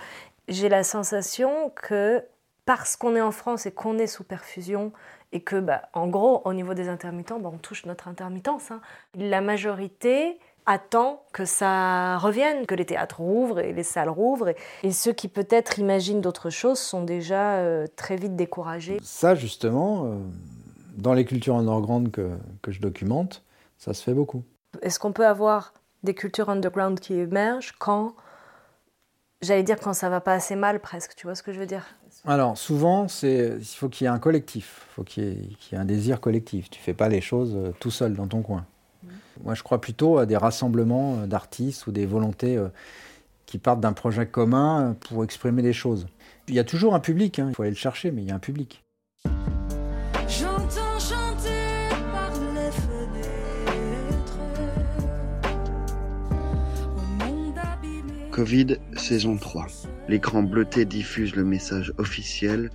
j'ai 0.49 0.69
la 0.69 0.83
sensation 0.83 1.71
que 1.75 2.23
parce 2.65 2.95
qu'on 2.95 3.15
est 3.15 3.21
en 3.21 3.31
France 3.31 3.65
et 3.65 3.71
qu'on 3.71 3.97
est 3.97 4.07
sous 4.07 4.23
perfusion, 4.23 4.91
et 5.31 5.41
que, 5.41 5.59
bah, 5.59 5.83
en 5.93 6.07
gros, 6.07 6.41
au 6.45 6.53
niveau 6.53 6.73
des 6.73 6.89
intermittents, 6.89 7.39
bah, 7.39 7.49
on 7.53 7.57
touche 7.57 7.85
notre 7.85 8.07
intermittence. 8.07 8.71
Hein. 8.71 8.81
La 9.15 9.41
majorité 9.41 10.39
attend 10.65 11.23
que 11.33 11.45
ça 11.45 12.17
revienne, 12.17 12.65
que 12.65 12.75
les 12.75 12.85
théâtres 12.85 13.21
rouvrent 13.21 13.59
et 13.59 13.73
les 13.73 13.83
salles 13.83 14.09
rouvrent. 14.09 14.53
Et, 14.83 14.91
ceux 14.91 15.13
qui 15.13 15.27
peut-être 15.27 15.79
imaginent 15.79 16.21
d'autres 16.21 16.49
choses 16.49 16.79
sont 16.79 17.03
déjà 17.03 17.57
euh, 17.57 17.87
très 17.95 18.15
vite 18.15 18.35
découragés. 18.35 18.99
Ça, 19.01 19.33
justement, 19.33 20.05
euh, 20.05 20.17
dans 20.95 21.13
les 21.13 21.25
cultures 21.25 21.55
underground 21.55 22.11
que, 22.11 22.37
que 22.61 22.71
je 22.71 22.81
documente, 22.81 23.43
ça 23.77 23.93
se 23.93 24.03
fait 24.03 24.13
beaucoup. 24.13 24.43
Est-ce 24.81 24.99
qu'on 24.99 25.11
peut 25.11 25.25
avoir 25.25 25.73
des 26.03 26.13
cultures 26.13 26.49
underground 26.49 26.99
qui 26.99 27.15
émergent 27.15 27.73
quand, 27.79 28.13
j'allais 29.41 29.63
dire 29.63 29.79
quand 29.79 29.93
ça 29.93 30.09
va 30.09 30.21
pas 30.21 30.33
assez 30.33 30.55
mal 30.55 30.79
presque, 30.79 31.15
tu 31.15 31.27
vois 31.27 31.35
ce 31.35 31.43
que 31.43 31.53
je 31.53 31.59
veux 31.59 31.65
dire? 31.65 31.85
Alors, 32.25 32.57
souvent, 32.57 33.07
il 33.23 33.61
faut 33.63 33.89
qu'il 33.89 34.05
y 34.05 34.07
ait 34.07 34.13
un 34.13 34.19
collectif, 34.19 34.87
il 34.89 34.93
faut 34.93 35.03
qu'il 35.03 35.23
y, 35.23 35.75
ait 35.75 35.77
un 35.77 35.85
désir 35.85 36.19
collectif. 36.19 36.69
Tu 36.69 36.79
fais 36.79 36.93
pas 36.93 37.09
les 37.09 37.21
choses 37.21 37.53
euh, 37.55 37.71
tout 37.79 37.91
seul 37.91 38.13
dans 38.13 38.27
ton 38.27 38.41
coin. 38.41 38.65
Mmh. 39.03 39.07
Moi, 39.45 39.55
je 39.55 39.63
crois 39.63 39.79
plutôt 39.79 40.17
à 40.17 40.25
des 40.25 40.37
rassemblements 40.37 41.19
euh, 41.19 41.27
d'artistes 41.27 41.87
ou 41.87 41.91
des 41.91 42.05
volontés 42.05 42.57
euh, 42.57 42.67
qui 43.45 43.57
partent 43.57 43.79
d'un 43.79 43.93
projet 43.93 44.27
commun 44.27 44.95
pour 44.99 45.23
exprimer 45.23 45.61
des 45.61 45.73
choses. 45.73 46.07
Il 46.47 46.55
y 46.55 46.59
a 46.59 46.63
toujours 46.63 46.93
un 46.93 46.99
public, 46.99 47.39
hein. 47.39 47.47
il 47.49 47.55
faut 47.55 47.63
aller 47.63 47.71
le 47.71 47.77
chercher, 47.77 48.11
mais 48.11 48.21
il 48.21 48.27
y 48.27 48.31
a 48.31 48.35
un 48.35 48.39
public. 48.39 48.83
Covid, 58.39 58.77
saison 58.95 59.35
3. 59.35 59.67
L'écran 60.07 60.43
bleuté 60.43 60.85
diffuse 60.85 61.35
le 61.35 61.43
message 61.43 61.91
officiel 61.97 62.69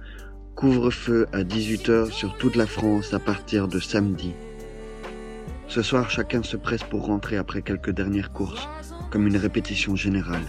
couvre-feu 0.56 1.26
à 1.32 1.42
18h 1.42 2.10
sur 2.10 2.36
toute 2.36 2.54
la 2.54 2.66
France 2.66 3.14
à 3.14 3.18
partir 3.18 3.66
de 3.66 3.80
samedi. 3.80 4.34
Ce 5.66 5.80
soir, 5.80 6.10
chacun 6.10 6.42
se 6.42 6.58
presse 6.58 6.82
pour 6.82 7.06
rentrer 7.06 7.38
après 7.38 7.62
quelques 7.62 7.92
dernières 7.92 8.30
courses, 8.30 8.68
comme 9.10 9.26
une 9.26 9.38
répétition 9.38 9.96
générale. 9.96 10.42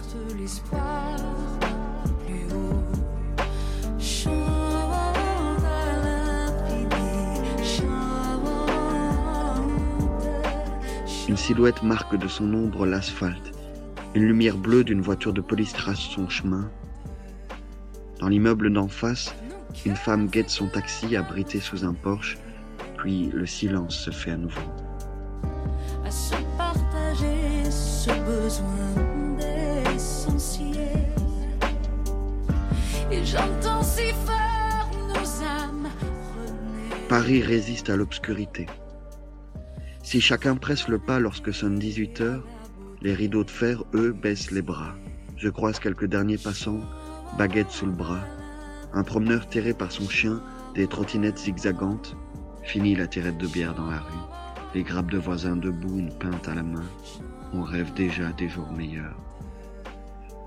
Une 11.26 11.36
silhouette 11.38 11.82
marque 11.82 12.18
de 12.18 12.28
son 12.28 12.52
ombre 12.52 12.84
l'asphalte. 12.84 13.55
Une 14.16 14.28
lumière 14.28 14.56
bleue 14.56 14.82
d'une 14.82 15.02
voiture 15.02 15.34
de 15.34 15.42
police 15.42 15.74
trace 15.74 15.98
son 15.98 16.26
chemin. 16.26 16.70
Dans 18.18 18.28
l'immeuble 18.28 18.72
d'en 18.72 18.88
face, 18.88 19.34
une 19.84 19.94
femme 19.94 20.28
guette 20.28 20.48
son 20.48 20.68
taxi 20.68 21.16
abrité 21.16 21.60
sous 21.60 21.84
un 21.84 21.92
porche, 21.92 22.38
puis 22.96 23.28
le 23.30 23.44
silence 23.44 23.94
se 23.94 24.10
fait 24.10 24.30
à 24.30 24.38
nouveau. 24.38 24.62
À 26.02 26.10
se 26.10 26.34
partager 26.56 27.70
ce 27.70 28.08
besoin 28.24 29.84
essentiel. 29.94 31.10
Et 33.12 33.22
j'entends 33.22 33.82
si 33.82 34.12
fort 34.24 34.90
nos 35.08 35.44
âmes 35.44 35.90
Paris 37.10 37.42
résiste 37.42 37.90
à 37.90 37.96
l'obscurité. 37.96 38.64
Si 40.02 40.22
chacun 40.22 40.56
presse 40.56 40.88
le 40.88 40.98
pas 40.98 41.20
lorsque 41.20 41.52
sonne 41.52 41.78
18 41.78 42.20
heures, 42.22 42.44
les 43.06 43.14
rideaux 43.14 43.44
de 43.44 43.50
fer, 43.52 43.84
eux, 43.94 44.10
baissent 44.10 44.50
les 44.50 44.62
bras. 44.62 44.96
Je 45.36 45.48
croise 45.48 45.78
quelques 45.78 46.06
derniers 46.06 46.38
passants, 46.38 46.80
baguette 47.38 47.70
sous 47.70 47.86
le 47.86 47.92
bras. 47.92 48.24
Un 48.92 49.04
promeneur 49.04 49.48
terré 49.48 49.74
par 49.74 49.92
son 49.92 50.08
chien, 50.08 50.42
des 50.74 50.88
trottinettes 50.88 51.38
zigzagantes. 51.38 52.16
Fini 52.64 52.96
la 52.96 53.06
tirette 53.06 53.38
de 53.38 53.46
bière 53.46 53.76
dans 53.76 53.88
la 53.88 54.00
rue. 54.00 54.26
Les 54.74 54.82
grappes 54.82 55.12
de 55.12 55.18
voisins 55.18 55.54
debout, 55.54 56.00
une 56.00 56.18
pinte 56.18 56.48
à 56.48 56.56
la 56.56 56.64
main. 56.64 56.82
On 57.52 57.62
rêve 57.62 57.94
déjà 57.94 58.32
des 58.32 58.48
jours 58.48 58.72
meilleurs. 58.72 59.14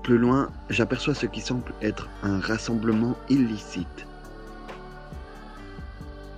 Plus 0.02 0.18
loin, 0.18 0.50
j'aperçois 0.68 1.14
ce 1.14 1.24
qui 1.24 1.40
semble 1.40 1.72
être 1.80 2.10
un 2.22 2.40
rassemblement 2.40 3.16
illicite. 3.30 4.06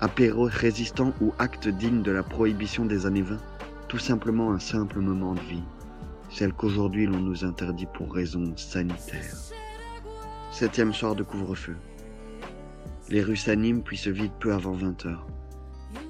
Apéro 0.00 0.48
résistant 0.48 1.14
ou 1.20 1.32
acte 1.40 1.66
digne 1.66 2.02
de 2.02 2.12
la 2.12 2.22
prohibition 2.22 2.84
des 2.84 3.06
années 3.06 3.22
20, 3.22 3.38
tout 3.88 3.98
simplement 3.98 4.52
un 4.52 4.60
simple 4.60 5.00
moment 5.00 5.34
de 5.34 5.40
vie 5.40 5.64
celle 6.32 6.52
qu'aujourd'hui 6.52 7.06
l'on 7.06 7.20
nous 7.20 7.44
interdit 7.44 7.86
pour 7.86 8.12
raisons 8.12 8.56
sanitaires. 8.56 9.36
Septième 10.50 10.92
soir 10.92 11.14
de 11.14 11.22
couvre-feu. 11.22 11.76
Les 13.10 13.22
rues 13.22 13.36
s'animent 13.36 13.82
puis 13.82 13.98
se 13.98 14.10
vident 14.10 14.34
peu 14.40 14.52
avant 14.52 14.72
20 14.72 15.06
heures, 15.06 15.26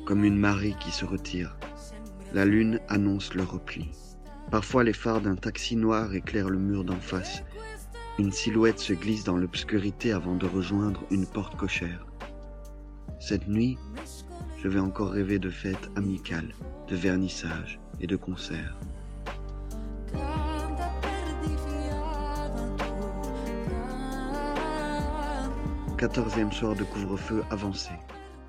comme 0.07 0.25
une 0.25 0.39
marée 0.39 0.77
qui 0.79 0.93
se 0.93 1.05
retire. 1.05 1.57
La 2.33 2.45
lune 2.45 2.81
annonce 2.89 3.35
le 3.35 3.43
repli. 3.43 3.91
Parfois 4.51 4.85
les 4.85 4.93
phares 4.93 5.21
d'un 5.21 5.35
taxi 5.35 5.77
noir 5.77 6.15
éclairent 6.15 6.51
le 6.51 6.59
mur 6.59 6.85
d'en 6.85 7.01
face. 7.01 7.43
Une 8.19 8.33
silhouette 8.33 8.79
se 8.79 8.93
glisse 8.93 9.25
dans 9.25 9.37
l'obscurité 9.37 10.13
avant 10.13 10.37
de 10.37 10.47
rejoindre 10.47 11.03
une 11.11 11.27
porte 11.27 11.57
cochère. 11.57 12.07
Cette 13.19 13.49
nuit, 13.49 13.79
je 14.63 14.69
vais 14.69 14.81
encore 14.81 15.11
rêver 15.11 15.39
de 15.39 15.51
fêtes 15.51 15.91
amicales, 15.97 16.55
de 16.89 16.97
vernissages 16.97 17.81
et 18.01 18.07
de 18.07 18.17
concerts. 18.17 18.79
Quatorzième 26.03 26.51
soir 26.51 26.75
de 26.75 26.83
couvre-feu 26.83 27.45
avancé. 27.51 27.93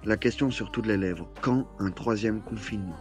La 0.04 0.18
question 0.18 0.50
sur 0.50 0.72
toutes 0.72 0.88
les 0.88 0.98
lèvres, 0.98 1.30
quand 1.42 1.68
un 1.78 1.92
troisième 1.92 2.42
confinement? 2.42 2.98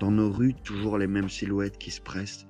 Dans 0.00 0.10
nos 0.10 0.28
rues, 0.28 0.54
toujours 0.64 0.98
les 0.98 1.06
mêmes 1.06 1.28
silhouettes 1.28 1.78
qui 1.78 1.92
se 1.92 2.00
pressent. 2.00 2.48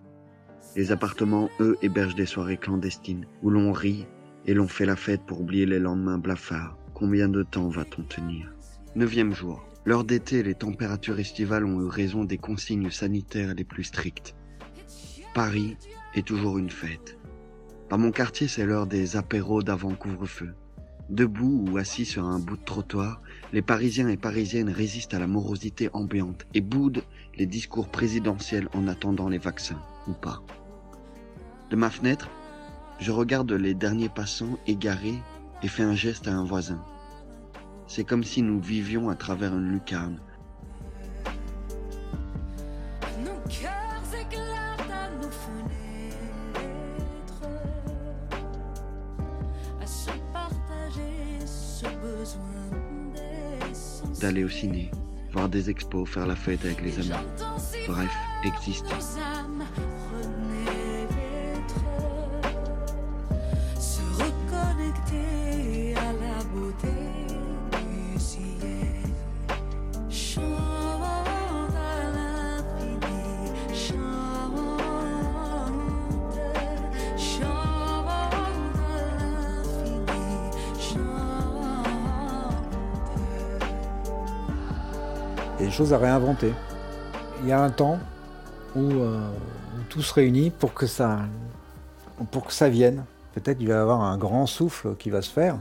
Les 0.76 0.92
appartements, 0.92 1.50
eux, 1.60 1.76
hébergent 1.82 2.14
des 2.14 2.24
soirées 2.24 2.56
clandestines, 2.56 3.26
où 3.42 3.50
l'on 3.50 3.70
rit 3.70 4.06
et 4.46 4.54
l'on 4.54 4.66
fait 4.66 4.86
la 4.86 4.96
fête 4.96 5.26
pour 5.26 5.42
oublier 5.42 5.66
les 5.66 5.78
lendemains 5.78 6.16
blafards. 6.16 6.78
Combien 6.94 7.28
de 7.28 7.42
temps 7.42 7.68
va-t-on 7.68 8.04
tenir? 8.04 8.50
Neuvième 8.94 9.34
jour. 9.34 9.62
L'heure 9.84 10.04
d'été, 10.04 10.42
les 10.42 10.54
températures 10.54 11.20
estivales 11.20 11.66
ont 11.66 11.82
eu 11.82 11.86
raison 11.86 12.24
des 12.24 12.38
consignes 12.38 12.90
sanitaires 12.90 13.52
les 13.54 13.64
plus 13.64 13.84
strictes. 13.84 14.34
Paris 15.34 15.76
est 16.14 16.26
toujours 16.26 16.56
une 16.56 16.70
fête. 16.70 17.18
Dans 17.90 17.98
mon 17.98 18.10
quartier, 18.10 18.48
c'est 18.48 18.64
l'heure 18.64 18.86
des 18.86 19.18
apéros 19.18 19.62
d'avant 19.62 19.94
couvre-feu. 19.94 20.54
Debout 21.08 21.64
ou 21.68 21.78
assis 21.78 22.04
sur 22.04 22.24
un 22.24 22.40
bout 22.40 22.56
de 22.56 22.64
trottoir, 22.64 23.20
les 23.52 23.62
Parisiens 23.62 24.08
et 24.08 24.16
Parisiennes 24.16 24.70
résistent 24.70 25.14
à 25.14 25.20
la 25.20 25.28
morosité 25.28 25.88
ambiante 25.92 26.46
et 26.52 26.60
boudent 26.60 27.02
les 27.36 27.46
discours 27.46 27.88
présidentiels 27.88 28.68
en 28.74 28.88
attendant 28.88 29.28
les 29.28 29.38
vaccins, 29.38 29.80
ou 30.08 30.12
pas. 30.12 30.42
De 31.70 31.76
ma 31.76 31.90
fenêtre, 31.90 32.28
je 32.98 33.12
regarde 33.12 33.52
les 33.52 33.74
derniers 33.74 34.08
passants 34.08 34.58
égarés 34.66 35.18
et 35.62 35.68
fais 35.68 35.84
un 35.84 35.94
geste 35.94 36.26
à 36.26 36.32
un 36.32 36.44
voisin. 36.44 36.82
C'est 37.86 38.04
comme 38.04 38.24
si 38.24 38.42
nous 38.42 38.60
vivions 38.60 39.08
à 39.08 39.14
travers 39.14 39.54
une 39.54 39.70
lucarne, 39.70 40.18
d'aller 54.20 54.44
au 54.44 54.48
ciné, 54.48 54.90
voir 55.32 55.48
des 55.48 55.70
expos, 55.70 56.08
faire 56.08 56.26
la 56.26 56.36
fête 56.36 56.64
avec 56.64 56.82
les 56.82 56.98
amis. 56.98 57.24
Bref, 57.86 58.10
exister. 58.44 58.94
Choses 85.76 85.92
à 85.92 85.98
réinventer. 85.98 86.54
Il 87.42 87.50
y 87.50 87.52
a 87.52 87.60
un 87.60 87.68
temps 87.68 87.98
où, 88.74 88.80
euh, 88.80 89.28
tout 89.90 90.00
se 90.00 90.14
réunit 90.14 90.48
pour 90.48 90.72
que 90.72 90.86
ça, 90.86 91.18
pour 92.30 92.46
que 92.46 92.52
ça 92.54 92.70
vienne. 92.70 93.04
Peut-être 93.34 93.58
qu'il 93.58 93.68
va 93.68 93.74
y 93.74 93.76
avoir 93.76 94.00
un 94.00 94.16
grand 94.16 94.46
souffle 94.46 94.94
qui 94.98 95.10
va 95.10 95.20
se 95.20 95.28
faire. 95.28 95.58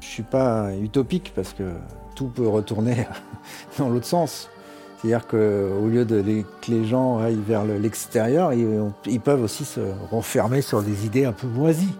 Je 0.00 0.06
ne 0.06 0.10
suis 0.10 0.22
pas 0.22 0.74
utopique 0.76 1.32
parce 1.34 1.54
que 1.54 1.72
tout 2.14 2.26
peut 2.26 2.46
retourner 2.46 3.06
dans 3.78 3.88
l'autre 3.88 4.04
sens. 4.04 4.50
C'est-à-dire 4.98 5.26
qu'au 5.26 5.88
lieu 5.88 6.04
de 6.04 6.20
que 6.60 6.70
les 6.70 6.84
gens 6.84 7.18
aillent 7.18 7.40
vers 7.46 7.64
l'extérieur, 7.64 8.52
ils, 8.52 8.68
ils, 9.06 9.20
peuvent 9.20 9.42
aussi 9.42 9.64
se 9.64 9.80
renfermer 10.10 10.60
sur 10.60 10.82
des 10.82 11.06
idées 11.06 11.24
un 11.24 11.32
peu 11.32 11.46
moisies. 11.46 11.94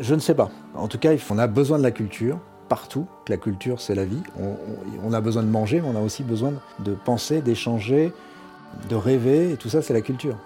Je 0.00 0.16
ne 0.16 0.20
sais 0.20 0.34
pas. 0.34 0.50
En 0.74 0.88
tout 0.88 0.98
cas, 0.98 1.12
on 1.30 1.38
a 1.38 1.46
besoin 1.46 1.78
de 1.78 1.84
la 1.84 1.92
culture 1.92 2.40
partout. 2.70 3.06
La 3.28 3.36
culture, 3.36 3.80
c'est 3.80 3.96
la 3.96 4.04
vie. 4.06 4.22
On, 5.04 5.12
a 5.12 5.20
besoin 5.20 5.42
de 5.42 5.48
manger, 5.48 5.82
mais 5.82 5.88
on 5.92 5.96
a 5.96 6.00
aussi 6.00 6.22
besoin 6.22 6.52
de 6.78 6.92
penser, 6.92 7.42
d'échanger, 7.42 8.14
de 8.88 8.94
rêver. 8.94 9.50
Et 9.50 9.56
tout 9.56 9.68
ça, 9.68 9.82
c'est 9.82 9.92
la 9.92 10.00
culture. 10.00 10.36